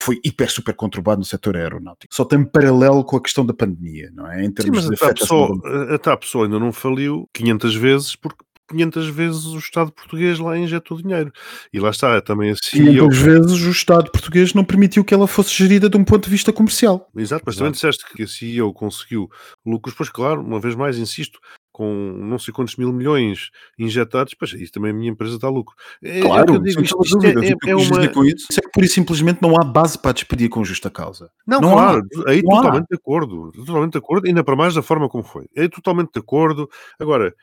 [0.02, 2.16] foi hiper super conturbado no setor aeronáutico.
[2.16, 4.46] Só tem paralelo com a questão da pandemia, não é?
[4.46, 8.16] Em termos Sim, mas de a TAP, só, a só ainda não faliu 500 vezes
[8.16, 11.32] porque 500 vezes o Estado português lá injetou dinheiro.
[11.74, 12.86] E lá está, é também assim.
[12.86, 16.30] 500 vezes o Estado português não permitiu que ela fosse gerida de um ponto de
[16.30, 17.10] vista comercial.
[17.16, 17.58] Exato, mas Exato.
[17.58, 19.30] também disseste que a CEO conseguiu
[19.66, 21.40] lucros, pois claro, uma vez mais insisto,
[21.80, 25.74] com não sei quantos mil milhões injetados, pois isso também a minha empresa dá lucro.
[26.04, 28.06] É, claro, é digo, isto, isto é, é, é uma...
[28.10, 30.90] com isso, isso é que pura e simplesmente não há base para despedir com justa
[30.90, 31.32] causa.
[31.48, 32.32] Não, não claro, há.
[32.32, 32.88] aí não totalmente há.
[32.90, 35.46] de acordo, totalmente de acordo, ainda para mais da forma como foi.
[35.56, 36.70] É totalmente de acordo.
[37.00, 37.34] Agora,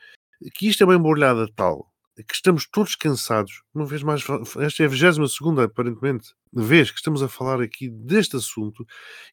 [0.53, 1.87] que isto é uma embrulhada tal
[2.23, 4.23] que estamos todos cansados, uma vez mais,
[4.59, 8.85] esta é a 22 segunda, aparentemente, vez que estamos a falar aqui deste assunto,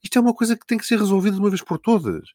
[0.03, 2.29] isto é uma coisa que tem que ser resolvida de uma vez por todas.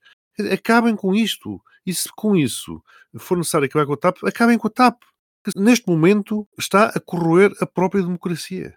[0.51, 1.61] Acabem com isto.
[1.85, 2.81] E se com isso
[3.17, 5.01] for necessário acabar com a TAP, acabem com a TAP.
[5.43, 8.75] Que neste momento está a corroer a própria democracia.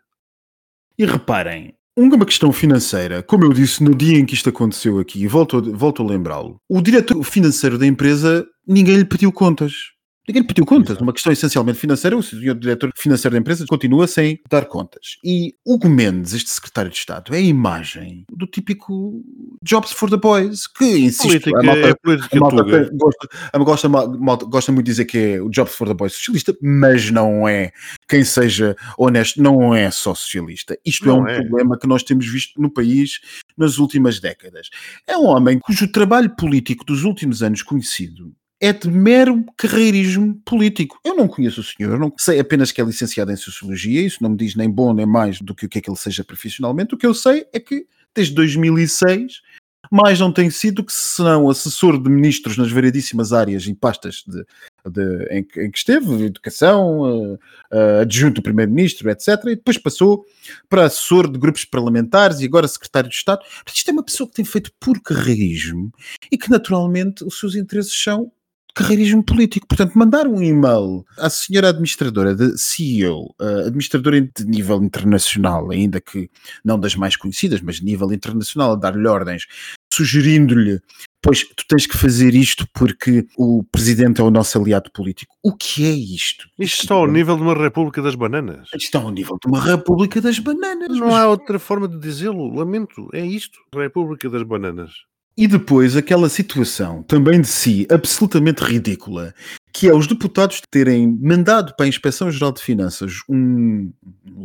[0.97, 5.27] E reparem, uma questão financeira, como eu disse no dia em que isto aconteceu aqui,
[5.27, 9.92] volto, volto a lembrá-lo, o diretor financeiro da empresa, ninguém lhe pediu contas.
[10.27, 10.91] Ninguém lhe pediu contas.
[10.91, 11.03] Exato.
[11.03, 15.19] Uma questão essencialmente financeira, o senhor diretor financeiro da empresa continua sem dar contas.
[15.25, 19.21] E Hugo Mendes, este secretário de Estado, é a imagem do típico
[19.65, 21.51] Jobs for the Boys, que insiste.
[21.51, 25.05] Política, a malta, é política a malta gosta, a gosta, malta gosta muito de dizer
[25.07, 27.73] que é o Jobs for the Boys socialista, mas não é.
[28.09, 30.79] Quem seja honesto, não é só socialista.
[30.85, 31.41] Isto Não é um é.
[31.41, 33.21] problema que nós temos visto no país
[33.57, 34.69] nas últimas décadas.
[35.07, 38.33] É um homem cujo trabalho político dos últimos anos conhecido
[38.63, 40.97] é de mero carreirismo político.
[41.05, 44.31] Eu não conheço o senhor, não sei apenas que é licenciado em Sociologia, isso não
[44.31, 46.95] me diz nem bom nem mais do que o que é que ele seja profissionalmente.
[46.95, 49.43] O que eu sei é que desde 2006
[49.91, 54.45] mais não tem sido que senão assessor de ministros nas variedíssimas áreas e pastas de,
[54.89, 57.39] de- em, em que esteve, educação, eh,
[57.73, 59.29] eh, adjunto do primeiro-ministro, etc.
[59.47, 60.25] E depois passou
[60.69, 63.43] para assessor de grupos parlamentares e agora secretário de Estado.
[63.75, 65.93] Isto é uma pessoa que tem feito por carreirismo
[66.31, 68.31] e que naturalmente os seus interesses são
[68.75, 69.67] carreirismo político.
[69.67, 76.01] Portanto, mandar um e-mail à senhora administradora de CEO, eh, administradora de nível internacional, ainda
[76.01, 76.31] que
[76.65, 79.47] não das mais conhecidas, mas de nível internacional, a dar-lhe ordens,
[79.93, 80.81] sugerindo-lhe,
[81.23, 85.35] pois tu tens que fazer isto porque o presidente é o nosso aliado político.
[85.43, 86.49] O que é isto?
[86.59, 88.69] Isto está ao nível de uma República das Bananas.
[88.69, 90.89] Isto está ao nível de uma República das Bananas.
[90.99, 92.53] Não mas- há outra forma de dizê-lo.
[92.55, 93.09] Lamento.
[93.13, 93.59] É isto.
[93.75, 94.93] República das Bananas.
[95.37, 99.35] E depois aquela situação, também de si, absolutamente ridícula,
[99.73, 103.91] que é os deputados terem mandado para a Inspeção-Geral de Finanças um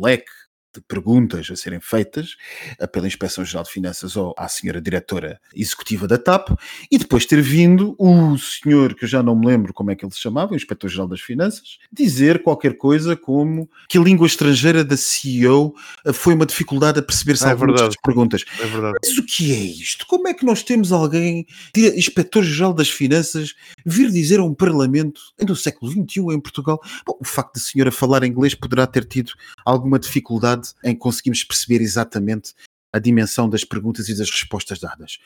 [0.00, 0.30] leque
[0.74, 2.36] de perguntas a serem feitas
[2.78, 6.50] eh, pela Inspeção-Geral de Finanças ou à senhora diretora executiva da TAP
[6.90, 10.04] e depois ter vindo o senhor, que eu já não me lembro como é que
[10.04, 14.84] ele se chamava, o Inspetor-Geral das Finanças, dizer qualquer coisa como que a língua estrangeira
[14.84, 17.94] da CEO eh, foi uma dificuldade a perceber-se é algumas verdade.
[17.94, 18.44] das perguntas.
[18.60, 18.96] É verdade.
[19.04, 20.06] Mas o que é isto?
[20.06, 23.54] Como é que nós temos alguém, dire- inspetor-geral das finanças,
[23.84, 27.62] vir dizer a um parlamento, no século XXI em Portugal, bom, o facto de a
[27.62, 29.32] senhora falar inglês poderá ter tido
[29.64, 32.54] alguma dificuldade em conseguirmos perceber exatamente
[32.92, 35.18] a dimensão das perguntas e das respostas dadas.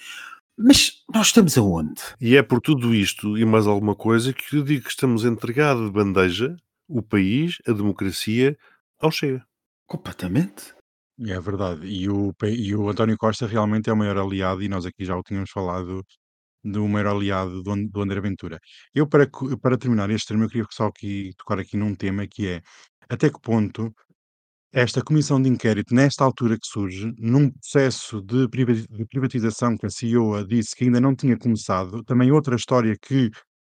[0.56, 2.00] Mas nós estamos aonde?
[2.20, 5.28] E é por tudo isto e mais alguma coisa que eu digo que estamos a
[5.28, 6.56] entregar de bandeja
[6.88, 8.56] o país, a democracia,
[9.00, 9.44] ao Chega.
[9.86, 10.74] Completamente.
[11.20, 11.86] É verdade.
[11.86, 15.16] E o, e o António Costa realmente é o maior aliado, e nós aqui já
[15.16, 16.04] o tínhamos falado,
[16.64, 18.60] do maior aliado do, do André Ventura.
[18.94, 19.28] Eu, para,
[19.60, 22.62] para terminar este termo, eu queria só aqui, tocar aqui num tema que é
[23.08, 23.94] até que ponto
[24.72, 29.86] esta comissão de inquérito, nesta altura que surge, num processo de privati- de privatização que
[29.86, 33.30] a CEO disse que ainda não tinha começado, também outra história que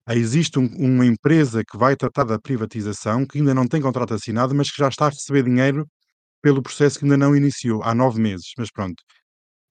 [0.07, 4.15] ah, existe um- uma empresa que vai tratar da privatização, que ainda não tem contrato
[4.15, 5.87] assinado, mas que já está a receber dinheiro
[6.43, 8.53] pelo processo que ainda não iniciou, há nove meses.
[8.59, 9.03] Mas pronto,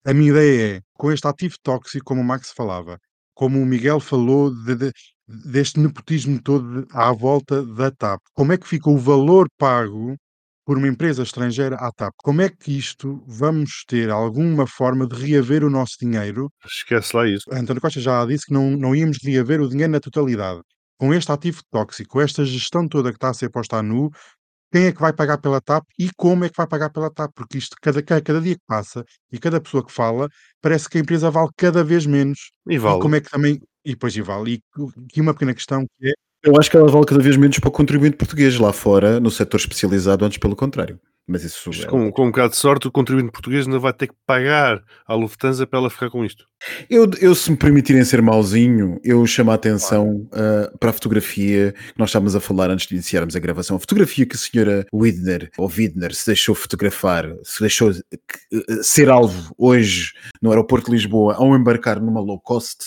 [0.06, 2.98] a minha ideia é, com este ativo tóxico, como o Max falava,
[3.36, 4.92] como o Miguel falou de- de-
[5.28, 10.16] deste nepotismo todo à volta da TAP, como é que fica o valor pago
[10.67, 12.13] por uma empresa estrangeira à TAP?
[12.17, 16.51] Como é que isto vamos ter alguma forma de reaver o nosso dinheiro?
[16.65, 17.45] Esquece lá isso.
[17.53, 20.60] António Costa já disse que não, não íamos reaver o dinheiro na totalidade.
[20.97, 24.10] Com este ativo tóxico, esta gestão toda que está a ser posta a nu,
[24.73, 27.32] quem é que vai pagar pela TAP e como é que vai pagar pela TAP?
[27.34, 30.27] Porque isto, cada, cada, cada dia que passa e cada pessoa que fala,
[30.62, 32.51] parece que a empresa vale cada vez menos.
[32.67, 32.99] E E vale.
[32.99, 33.62] como é que também.
[33.86, 34.56] E depois e vale.
[34.56, 36.27] E aqui uma pequena questão que é.
[36.43, 39.32] Eu acho que ela vale cada vez menos para o contribuinte português lá fora, no
[39.32, 41.00] setor especializado, antes pelo contrário.
[41.30, 44.08] Mas isso é- com, com um bocado de sorte, o contribuinte português ainda vai ter
[44.08, 46.45] que pagar à Lufthansa para ela ficar com isto.
[46.89, 51.73] Eu, eu, se me permitirem ser mauzinho, eu chamo a atenção ah, para a fotografia
[51.73, 53.76] que nós estávamos a falar antes de iniciarmos a gravação.
[53.76, 57.97] A fotografia que a senhora Widner, ou Widner, se deixou fotografar, se deixou eh,
[58.82, 62.86] ser alvo hoje no aeroporto de Lisboa ao embarcar numa low cost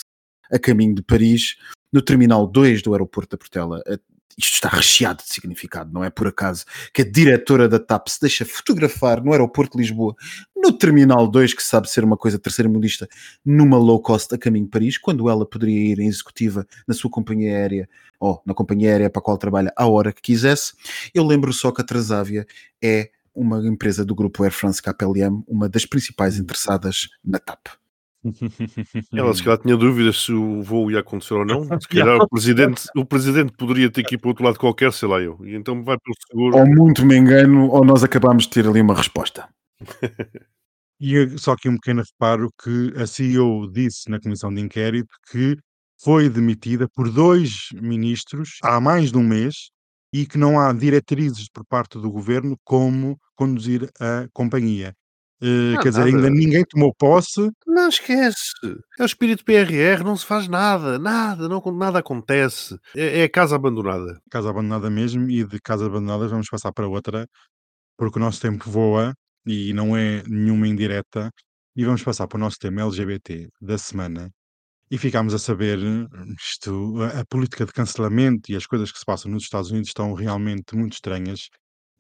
[0.51, 1.57] a caminho de Paris,
[1.93, 3.83] no terminal 2 do aeroporto da Portela.
[4.39, 8.21] Isto está recheado de significado, não é por acaso que a diretora da TAP se
[8.21, 10.15] deixa fotografar no aeroporto de Lisboa,
[10.57, 13.09] no terminal 2, que sabe ser uma coisa terceira mundista,
[13.45, 17.11] numa low cost a caminho de Paris, quando ela poderia ir em executiva na sua
[17.11, 20.75] companhia aérea ou na companhia aérea para a qual trabalha à hora que quisesse.
[21.13, 22.47] Eu lembro só que a Transavia
[22.83, 27.80] é uma empresa do grupo Air France KPLM, uma das principais interessadas na TAP.
[29.13, 31.65] Ela se calhar tinha dúvidas se o voo ia acontecer ou não.
[31.81, 35.09] Se calhar o presidente, o presidente poderia ter que ir para outro lado qualquer, sei
[35.09, 35.39] lá eu.
[35.45, 36.57] E então vai pelo seguro.
[36.59, 39.49] Ou muito me engano, ou nós acabamos de ter ali uma resposta.
[41.03, 45.09] E eu- só que um pequeno reparo que a CEO disse na comissão de inquérito
[45.33, 45.57] que
[45.99, 49.71] foi demitida por dois ministros há mais de um mês
[50.13, 54.93] e que não há diretrizes por parte do governo como conduzir a companhia.
[55.43, 56.17] Não, quer dizer, nada.
[56.17, 57.51] ainda ninguém tomou posse.
[57.67, 58.53] Não esquece.
[58.99, 62.79] É o espírito PRR, não se faz nada, nada, não, nada acontece.
[62.95, 64.21] É, é a casa abandonada.
[64.31, 67.27] Casa abandonada mesmo, e de casa abandonada vamos passar para outra,
[67.99, 69.15] porque o nosso tempo voa
[69.47, 71.31] e não é nenhuma indireta.
[71.77, 74.31] E vamos passar para o nosso tema LGBT da semana.
[74.91, 76.07] E ficámos a saber eh,
[76.41, 79.91] isto, a, a política de cancelamento e as coisas que se passam nos Estados Unidos
[79.91, 81.49] estão realmente muito estranhas.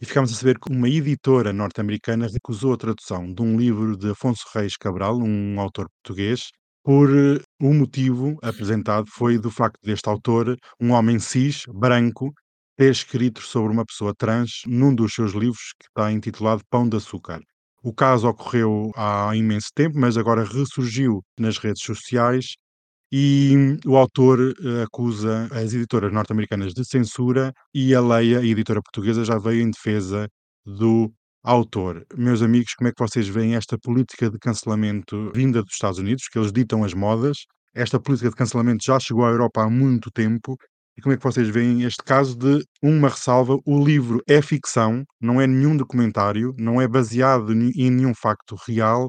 [0.00, 4.10] E ficámos a saber que uma editora norte-americana recusou a tradução de um livro de
[4.10, 6.48] Afonso Reis Cabral, um autor português,
[6.82, 12.32] por eh, o motivo apresentado foi do facto deste autor, um homem cis, branco,
[12.78, 16.96] ter escrito sobre uma pessoa trans num dos seus livros que está intitulado Pão de
[16.96, 17.40] Açúcar.
[17.82, 22.56] O caso ocorreu há imenso tempo, mas agora ressurgiu nas redes sociais
[23.12, 28.80] e o autor eh, acusa as editoras norte-americanas de censura e a Leia, a editora
[28.82, 30.28] portuguesa, já veio em defesa
[30.64, 32.04] do autor.
[32.16, 36.28] Meus amigos, como é que vocês veem esta política de cancelamento vinda dos Estados Unidos,
[36.30, 37.38] que eles ditam as modas?
[37.74, 40.56] Esta política de cancelamento já chegou à Europa há muito tempo.
[40.96, 43.56] E como é que vocês veem este caso de uma ressalva?
[43.64, 49.08] O livro é ficção, não é nenhum documentário, não é baseado em nenhum facto real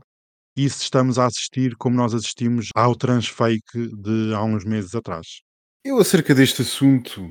[0.56, 5.42] e se estamos a assistir como nós assistimos ao transfake de há uns meses atrás.
[5.84, 7.28] Eu, acerca deste assunto,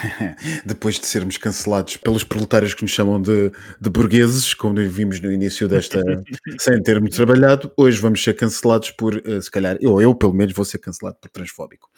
[0.64, 5.30] depois de sermos cancelados pelos proletários que nos chamam de, de burgueses, como vimos no
[5.30, 6.00] início desta,
[6.58, 10.54] sem termos trabalhado, hoje vamos ser cancelados por, eh, se calhar, eu, eu pelo menos
[10.54, 11.90] vou ser cancelado por transfóbico.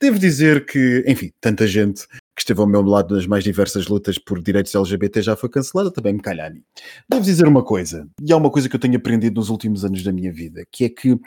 [0.00, 4.18] Devo dizer que, enfim, tanta gente que esteve ao meu lado nas mais diversas lutas
[4.18, 6.62] por direitos LGBT já foi cancelada, também me calha a mim.
[7.08, 10.02] Devo dizer uma coisa, e há uma coisa que eu tenho aprendido nos últimos anos
[10.02, 11.18] da minha vida, que é que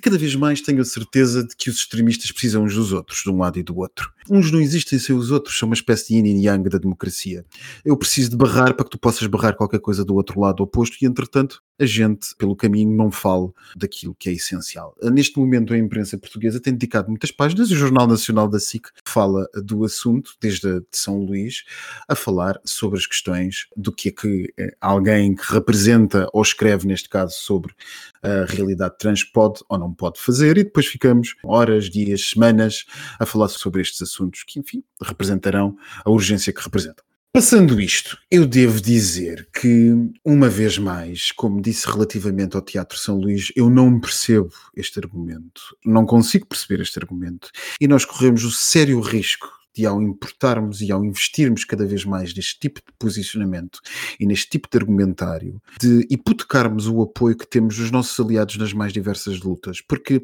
[0.00, 3.30] cada vez mais tenho a certeza de que os extremistas precisam uns dos outros, de
[3.30, 4.08] um lado e do outro.
[4.30, 7.44] Uns não existem sem os outros, são uma espécie de yin e yang da democracia.
[7.84, 10.96] Eu preciso de barrar para que tu possas barrar qualquer coisa do outro lado oposto
[11.02, 14.94] e, entretanto, a gente, pelo caminho, não fale daquilo que é essencial.
[15.02, 18.86] Neste momento, a imprensa portuguesa tem dedicado muitas páginas, e o Jornal Nacional da SIC
[19.04, 21.64] fala do assunto, desde de São Luís,
[22.08, 26.86] a falar sobre as questões do que é que eh, alguém que representa ou escreve,
[26.86, 27.74] neste caso, sobre
[28.22, 32.84] a realidade trans pode ou não pode fazer, e depois ficamos horas, dias, semanas
[33.18, 34.11] a falar sobre estes assuntos
[34.46, 37.04] que, enfim, representarão a urgência que representam.
[37.34, 39.90] Passando isto, eu devo dizer que,
[40.22, 45.62] uma vez mais, como disse relativamente ao Teatro São Luís, eu não percebo este argumento,
[45.82, 50.92] não consigo perceber este argumento, e nós corremos o sério risco de, ao importarmos e
[50.92, 53.80] ao investirmos cada vez mais neste tipo de posicionamento
[54.20, 58.74] e neste tipo de argumentário, de hipotecarmos o apoio que temos dos nossos aliados nas
[58.74, 60.22] mais diversas lutas, porque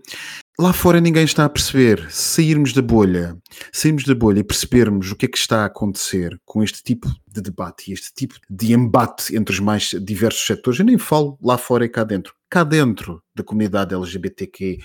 [0.60, 2.10] lá fora ninguém está a perceber.
[2.10, 3.36] Se sairmos da bolha,
[3.72, 7.08] sairmos da bolha e percebermos o que é que está a acontecer com este tipo
[7.28, 11.38] de debate e este tipo de embate entre os mais diversos setores, eu nem falo
[11.40, 12.34] lá fora e cá dentro.
[12.50, 14.80] Cá dentro da comunidade LGBTQIA+,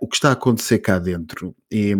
[0.00, 1.94] o que está a acontecer cá dentro, e,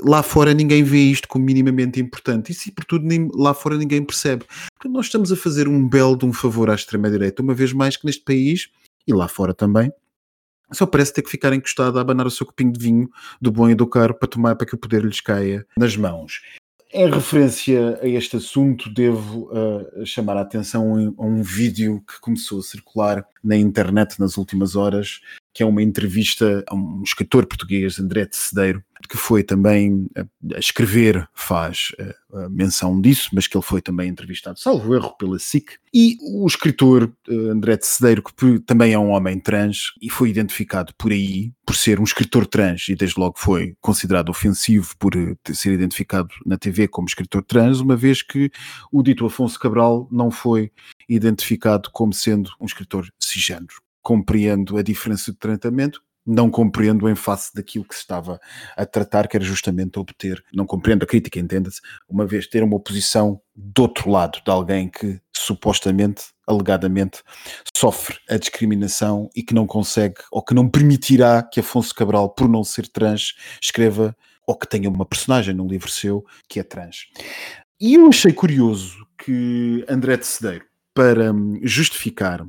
[0.00, 4.44] lá fora ninguém vê isto como minimamente importante e, sobretudo, nem, lá fora ninguém percebe.
[4.72, 7.96] Portanto, nós estamos a fazer um belo de um favor à extrema-direita, uma vez mais
[7.96, 8.68] que neste país,
[9.06, 9.92] e lá fora também,
[10.72, 13.68] só parece ter que ficar encostado a abanar o seu copinho de vinho do bom
[13.68, 16.40] e do caro para tomar para que o poder lhes caia nas mãos.
[16.94, 22.60] Em referência a este assunto, devo uh, chamar a atenção a um vídeo que começou
[22.60, 25.22] a circular na internet nas últimas horas,
[25.54, 30.06] que é uma entrevista a um escritor português, André de Cedeiro, que foi também
[30.54, 31.88] a escrever, faz
[32.32, 35.72] a menção disso, mas que ele foi também entrevistado, salvo erro, pela SIC.
[35.92, 40.94] E o escritor André de Cedeiro, que também é um homem trans e foi identificado
[40.96, 45.12] por aí por ser um escritor trans e desde logo foi considerado ofensivo por
[45.52, 48.50] ser identificado na TV como escritor trans, uma vez que
[48.90, 50.70] o dito Afonso Cabral não foi
[51.08, 53.74] identificado como sendo um escritor cisgênero.
[54.02, 58.40] Compreendo a diferença de tratamento, não compreendo em face daquilo que se estava
[58.76, 62.76] a tratar, que era justamente obter, não compreendo a crítica, entenda-se, uma vez ter uma
[62.76, 67.22] oposição do outro lado, de alguém que supostamente, alegadamente,
[67.76, 72.48] sofre a discriminação e que não consegue, ou que não permitirá que Afonso Cabral, por
[72.48, 77.06] não ser trans, escreva ou que tenha uma personagem num livro seu que é trans.
[77.80, 82.46] E eu achei curioso que André de Cedeiro, para justificar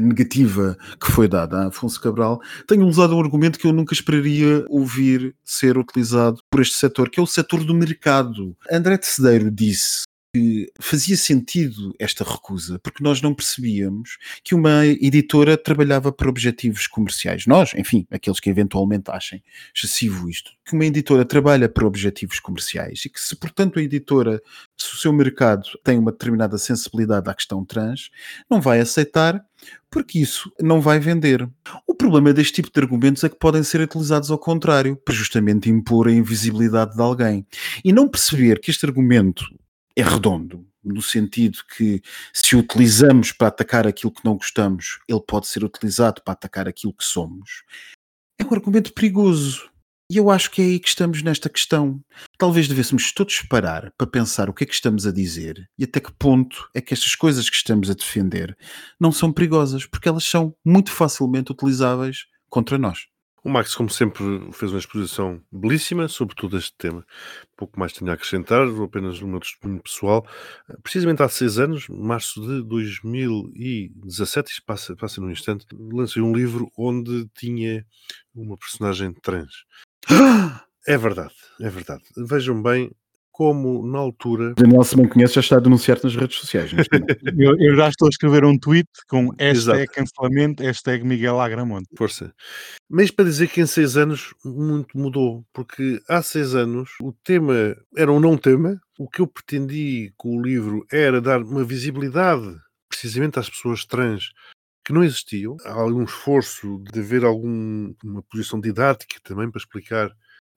[0.00, 4.64] negativa que foi dada a Afonso Cabral, tenham usado um argumento que eu nunca esperaria
[4.68, 8.56] ouvir ser utilizado por este setor, que é o setor do mercado.
[8.70, 10.04] André Tecedeiro disse
[10.36, 16.86] que fazia sentido esta recusa, porque nós não percebíamos que uma editora trabalhava para objetivos
[16.86, 17.46] comerciais.
[17.46, 19.42] Nós, enfim, aqueles que eventualmente achem
[19.74, 24.42] excessivo isto, que uma editora trabalha para objetivos comerciais e que se, portanto, a editora,
[24.76, 28.10] se o seu mercado tem uma determinada sensibilidade à questão trans,
[28.50, 29.42] não vai aceitar
[29.90, 31.48] porque isso não vai vender.
[31.86, 35.70] O problema deste tipo de argumentos é que podem ser utilizados ao contrário, para justamente
[35.70, 37.46] impor a invisibilidade de alguém.
[37.82, 39.46] E não perceber que este argumento
[39.96, 45.22] é redondo, no sentido que se o utilizamos para atacar aquilo que não gostamos, ele
[45.26, 47.64] pode ser utilizado para atacar aquilo que somos,
[48.38, 49.70] é um argumento perigoso.
[50.08, 52.00] E eu acho que é aí que estamos nesta questão.
[52.38, 55.98] Talvez devêssemos todos parar para pensar o que é que estamos a dizer e até
[55.98, 58.56] que ponto é que estas coisas que estamos a defender
[59.00, 63.08] não são perigosas, porque elas são muito facilmente utilizáveis contra nós.
[63.46, 67.06] O Max, como sempre, fez uma exposição belíssima sobre todo este tema.
[67.56, 70.26] Pouco mais tenho a acrescentar, apenas o meu testemunho pessoal.
[70.82, 76.72] Precisamente há seis anos, março de 2017, isto passa, passa num instante, lancei um livro
[76.76, 77.86] onde tinha
[78.34, 79.64] uma personagem trans.
[80.88, 82.04] É verdade, é verdade.
[82.16, 82.92] Vejam bem
[83.36, 84.54] como na altura.
[84.54, 86.70] Daniel, se não conhece, já está a denunciar nas redes sociais.
[87.38, 89.92] Eu, eu já estou a escrever um tweet com hashtag Exato.
[89.92, 91.86] cancelamento, hashtag Miguel Agramonte.
[91.98, 92.32] Força.
[92.88, 97.76] Mas para dizer que em seis anos muito mudou, porque há seis anos o tema
[97.94, 98.80] era um não tema.
[98.98, 102.56] O que eu pretendi com o livro era dar uma visibilidade
[102.88, 104.30] precisamente às pessoas trans
[104.82, 105.56] que não existiam.
[105.66, 110.10] Há algum esforço de haver alguma posição didática também para explicar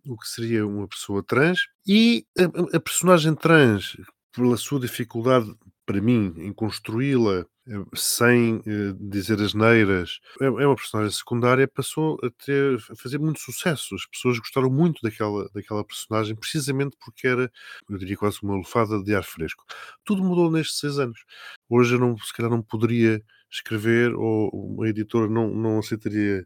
[0.05, 3.97] o que seria uma pessoa trans e a, a personagem trans,
[4.31, 5.53] pela sua dificuldade
[5.85, 11.67] para mim em construí-la eh, sem eh, dizer as neiras, é, é uma personagem secundária,
[11.67, 13.95] passou a ter a fazer muito sucesso.
[13.95, 17.51] As pessoas gostaram muito daquela, daquela personagem, precisamente porque era,
[17.89, 19.65] eu diria, quase uma lufada de ar fresco.
[20.05, 21.19] Tudo mudou nestes seis anos.
[21.67, 26.45] Hoje eu não, se calhar não poderia escrever ou uma editora não, não aceitaria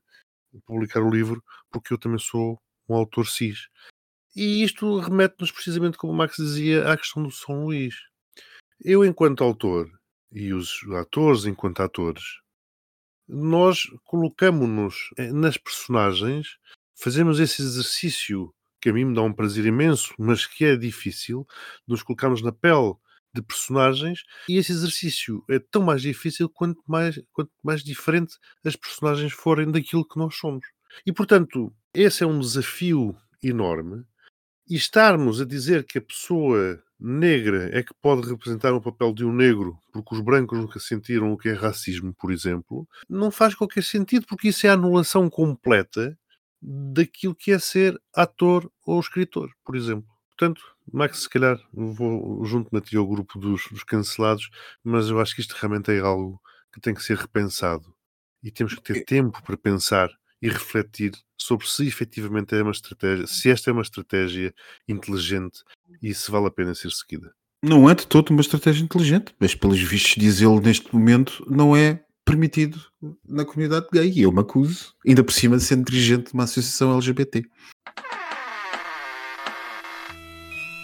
[0.66, 3.68] publicar o livro porque eu também sou um autor cis.
[4.36, 7.96] E isto remete-nos precisamente, como o Max dizia, à questão do São Luís.
[8.84, 9.90] Eu, enquanto autor,
[10.32, 12.24] e os atores enquanto atores,
[13.28, 16.58] nós colocamos-nos eh, nas personagens,
[16.96, 21.48] fazemos esse exercício que a mim me dá um prazer imenso, mas que é difícil,
[21.88, 22.96] nos colocarmos na pele
[23.34, 28.76] de personagens, e esse exercício é tão mais difícil quanto mais, quanto mais diferente as
[28.76, 30.66] personagens forem daquilo que nós somos.
[31.06, 34.04] E, portanto, esse é um desafio enorme.
[34.68, 39.26] E estarmos a dizer que a pessoa negra é que pode representar o papel de
[39.26, 43.54] um negro, porque os brancos nunca sentiram o que é racismo, por exemplo, não faz
[43.54, 46.18] qualquer sentido, porque isso é a anulação completa
[46.62, 50.08] daquilo que é ser ator ou escritor, por exemplo.
[50.30, 54.50] Portanto, Max, se calhar vou junto-me a ti ao grupo dos, dos cancelados,
[54.82, 56.42] mas eu acho que isto realmente é algo
[56.72, 57.94] que tem que ser repensado.
[58.42, 60.10] E temos que ter tempo para pensar
[60.44, 64.54] e refletir sobre se efetivamente é uma estratégia, se esta é uma estratégia
[64.90, 65.64] inteligente
[66.02, 67.34] e se vale a pena ser seguida.
[67.64, 72.04] Não é de todo uma estratégia inteligente, mas pelos vistos dizê-lo neste momento não é
[72.26, 72.78] permitido
[73.26, 74.12] na comunidade gay.
[74.12, 77.46] E eu me acuso, ainda por cima de ser dirigente de uma associação LGBT.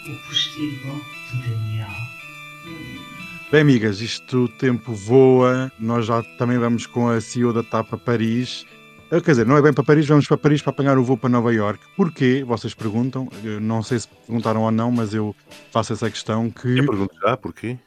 [0.07, 1.01] O postigo
[1.32, 1.89] de Daniel.
[3.51, 5.70] Bem, amigas, isto o tempo voa.
[5.78, 8.66] Nós já também vamos com a CEO da TAP a Paris.
[9.12, 11.18] Eh, Quer dizer, não é bem para Paris, vamos para Paris para apanhar o voo
[11.18, 11.84] para Nova York.
[11.95, 12.43] Porquê?
[12.45, 13.28] Vocês perguntam.
[13.43, 15.36] Eu não sei se perguntaram ou não, mas eu
[15.72, 16.80] faço essa questão que.
[16.80, 17.78] Eu pergunto já porquê?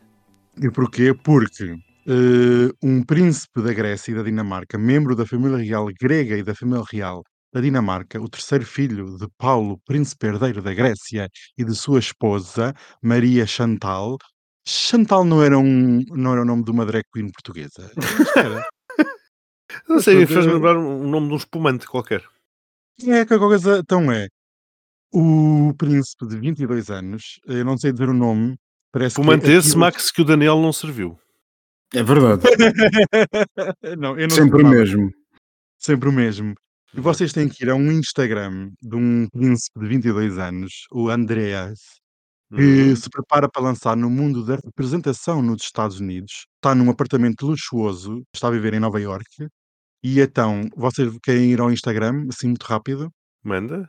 [0.60, 1.14] E porquê?
[1.14, 6.42] Porque eh, um príncipe da Grécia e da Dinamarca, membro da família real grega e
[6.42, 11.64] da família real da Dinamarca, o terceiro filho de Paulo, príncipe herdeiro da Grécia, e
[11.64, 14.16] de sua esposa, Maria Chantal.
[14.66, 17.90] Chantal não era, um, não era o nome de uma drag queen portuguesa?
[18.36, 18.64] Era.
[19.88, 22.22] Não sei, fez-me eh, lembrar o nome de um espumante qualquer.
[23.06, 23.78] É, que a coisa.
[23.78, 24.28] Então é.
[25.12, 28.56] O príncipe de 22 anos, eu não sei dizer o nome,
[28.90, 29.50] parece Espumante que.
[29.50, 31.18] é esse, Max, que o Daniel não serviu.
[31.94, 32.42] É verdade.
[33.98, 35.10] não, eu não Sempre o mesmo.
[35.78, 36.54] Sempre o mesmo.
[36.94, 41.10] E vocês têm que ir a um Instagram de um príncipe de 22 anos, o
[41.10, 41.78] Andreas,
[42.54, 42.96] que Uhum.
[42.96, 46.46] se prepara para lançar no mundo da representação nos Estados Unidos.
[46.56, 49.48] Está num apartamento luxuoso, está a viver em Nova York.
[50.05, 53.09] E então, vocês querem ir ao Instagram, assim muito rápido?
[53.44, 53.88] Manda.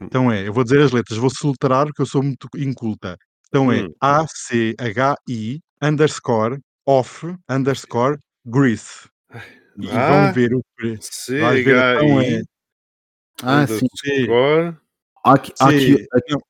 [0.00, 3.16] Então é, eu vou dizer as letras, vou soltar porque eu sou muito inculta.
[3.48, 3.92] Então é Hum.
[4.00, 9.08] A-C-H-I underscore off underscore Greece.
[9.78, 10.98] E Ah, vão ver o pre-
[11.40, 12.42] Vais ver, então é.
[13.42, 13.86] Ah, sim.
[14.26, 14.76] Underscore.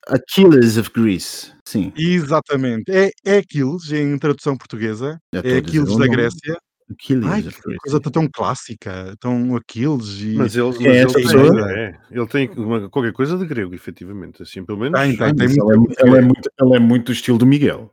[0.09, 1.53] Achilles of Greece.
[1.66, 1.92] Sim.
[1.97, 2.90] Exatamente.
[2.90, 5.18] É, é Aquiles, em tradução portuguesa.
[5.32, 6.07] É a dizer Aquiles o da.
[6.07, 6.59] Grécia.
[6.89, 9.14] Achilles Ai, que coisa tão clássica.
[9.18, 10.34] Tão Aquiles e...
[10.37, 11.24] Mas ele, mas Quem é ele tem,
[11.68, 14.43] é, ele tem uma- qualquer coisa de grego, efetivamente.
[14.43, 14.99] Assim, pelo menos.
[15.01, 17.39] Tem, Ah, tem mas muito- ela, é, ela é muito, ela é muito do estilo
[17.39, 17.93] do Miguel.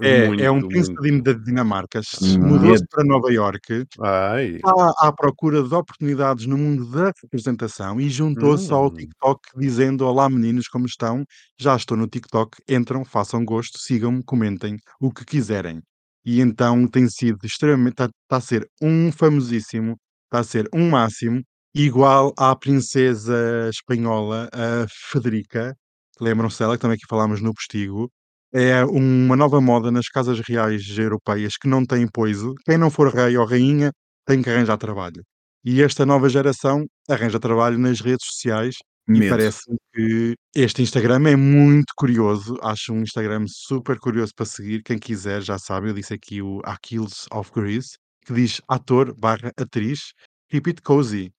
[0.00, 2.00] É, muito, é um príncipe da Dinamarca.
[2.20, 2.38] Hum.
[2.40, 3.84] Mudou-se para Nova Iorque.
[4.00, 4.56] Ai.
[4.56, 8.94] Está à procura de oportunidades no mundo da representação e juntou-se ao Hum.
[8.94, 11.24] TikTok dizendo: Olá meninos, como estão?
[11.56, 15.80] Já estou no TikTok, entram, façam gosto, sigam-me, comentem o que quiserem.
[16.24, 17.94] E então tem sido extremamente.
[17.94, 19.96] Está a ser um famosíssimo,
[20.26, 21.42] está a ser um máximo,
[21.74, 25.74] igual à princesa espanhola, a Federica.
[26.20, 28.10] Lembram-se dela, que também aqui falámos no postigo.
[28.54, 32.54] É uma nova moda nas casas reais europeias que não tem poiso.
[32.66, 33.90] Quem não for rei ou rainha
[34.26, 35.22] tem que arranjar trabalho.
[35.64, 38.74] E esta nova geração arranja trabalho nas redes sociais
[39.08, 39.30] e Medo.
[39.30, 42.56] parece que este Instagram é muito curioso.
[42.62, 44.82] Acho um Instagram super curioso para seguir.
[44.82, 49.50] Quem quiser já sabe, eu disse aqui o Achilles of Greece, que diz ator barra
[49.56, 50.12] atriz,
[50.48, 51.32] keep it cozy.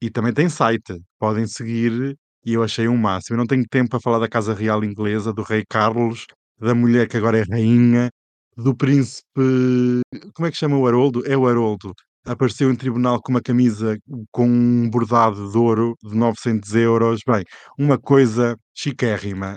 [0.00, 3.36] E também tem site, podem seguir e eu achei um máximo.
[3.36, 6.26] Eu não tenho tempo para falar da Casa Real Inglesa, do Rei Carlos,
[6.58, 8.10] da mulher que agora é rainha,
[8.56, 10.02] do príncipe.
[10.34, 11.22] Como é que chama o Haroldo?
[11.26, 11.94] É o Haroldo.
[12.26, 13.98] Apareceu em tribunal com uma camisa
[14.32, 17.20] com um bordado de ouro de 900 euros.
[17.26, 17.42] Bem,
[17.78, 19.56] uma coisa chiquérrima.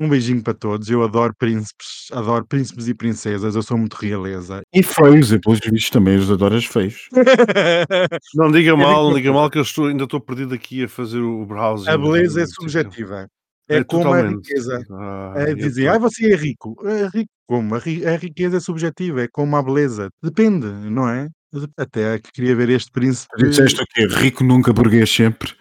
[0.00, 0.88] Um beijinho para todos.
[0.88, 3.54] Eu adoro príncipes, adoro príncipes e princesas.
[3.56, 4.62] Eu sou muito realeza.
[4.72, 7.08] E feios, e pelos vistos também os adoras feios.
[8.34, 10.88] Não diga É mal, não diga mal que eu estou, ainda estou perdido aqui a
[10.88, 11.88] fazer o browsing.
[11.90, 13.26] A beleza é subjetiva.
[13.68, 14.46] É, como a totalmente.
[14.48, 14.82] riqueza.
[14.90, 16.74] Ah, É dizer, tô- ah, você é rico.
[16.86, 17.74] É rico como?
[17.74, 20.08] A, a riqueza é subjetiva, é como a beleza.
[20.22, 21.28] Depende, não é?
[21.76, 23.36] Até que queria ver este príncipe.
[23.38, 24.06] Disseste o quê?
[24.06, 25.52] Rico nunca, burguês sempre.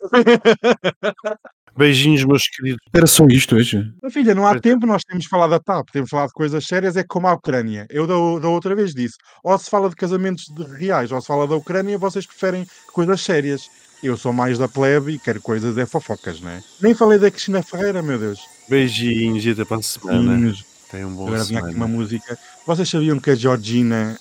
[1.76, 2.80] Beijinhos, meus queridos.
[2.92, 3.94] Era só isto hoje.
[4.10, 7.04] Filha, não há tempo, nós temos falado da TAP, temos falado de coisas sérias, é
[7.04, 7.86] como a Ucrânia.
[7.88, 11.28] Eu da, da outra vez disse, ou se fala de casamentos de reais, ou se
[11.28, 13.70] fala da Ucrânia, vocês preferem coisas sérias.
[14.02, 16.62] Eu sou mais da plebe e quero coisas é fofocas, não é?
[16.80, 18.40] Nem falei da Cristina Ferreira, meu Deus.
[18.68, 20.32] Beijinhos e até para a semana.
[20.32, 22.38] Meninos, Tenham um bom Agora vinha aqui uma música.
[22.68, 24.20] Vocês sabiam que a Georgina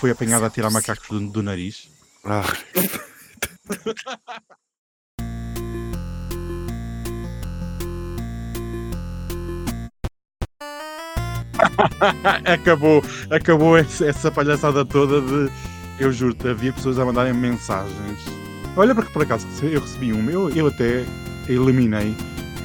[0.00, 1.90] foi apanhada a tirar macacos do, do nariz?
[2.24, 2.42] Ah,
[12.50, 15.52] acabou, acabou essa, essa palhaçada toda de.
[16.00, 18.20] Eu juro-te, havia pessoas a mandarem mensagens.
[18.74, 21.04] Olha, porque por acaso eu recebi uma, eu, eu até
[21.46, 22.16] eliminei.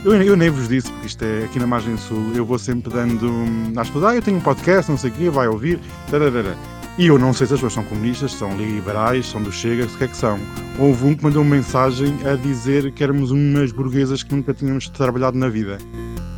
[0.05, 2.91] Eu, eu nem vos disse, porque isto é aqui na Margem Sul, eu vou sempre
[2.91, 5.79] dando hum, às pessoas, ah, eu tenho um podcast, não sei o quê, vai ouvir,
[6.09, 6.55] tararara.
[6.97, 9.87] E eu não sei se as pessoas são comunistas, são liberais, são do Chega, o
[9.87, 10.39] que é que são.
[10.79, 14.89] Houve um que mandou uma mensagem a dizer que éramos umas burguesas que nunca tínhamos
[14.89, 15.77] trabalhado na vida.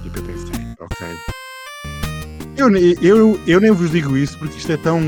[0.03, 1.07] E eu pensei, ok.
[2.57, 2.69] Eu,
[3.01, 5.01] eu, eu nem vos digo isso porque isto é tão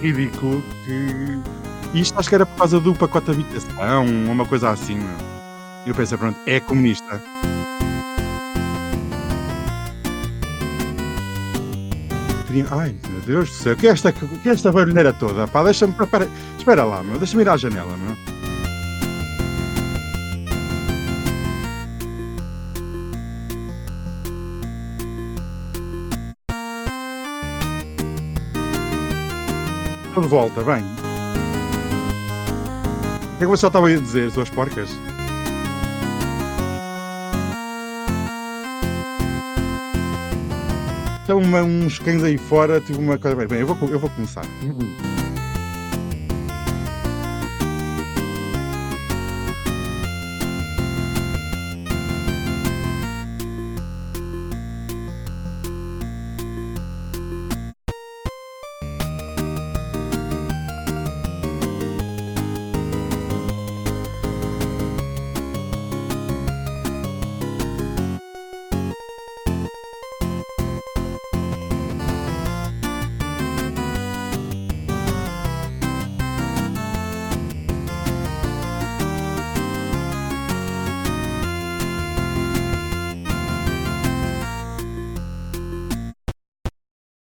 [0.00, 1.98] ridículo que.
[1.98, 5.00] Isto acho que era por causa do pacote de habitação, uma coisa assim,
[5.86, 7.20] eu pensei, pronto, é comunista.
[12.70, 15.46] Ai, meu Deus do céu, que é esta, que é esta barulheira toda?
[15.46, 15.92] Pá, deixa-me.
[15.92, 16.26] Espera,
[16.56, 18.16] espera lá, meu, deixa-me ir à janela, meu.
[30.08, 30.82] Estou de volta, bem.
[33.22, 34.90] O que é que você estava a dizer, suas porcas?
[41.28, 43.36] Estão uma- uns cães aí fora, tive uma coisa.
[43.46, 44.46] Bem, eu vou, eu vou começar.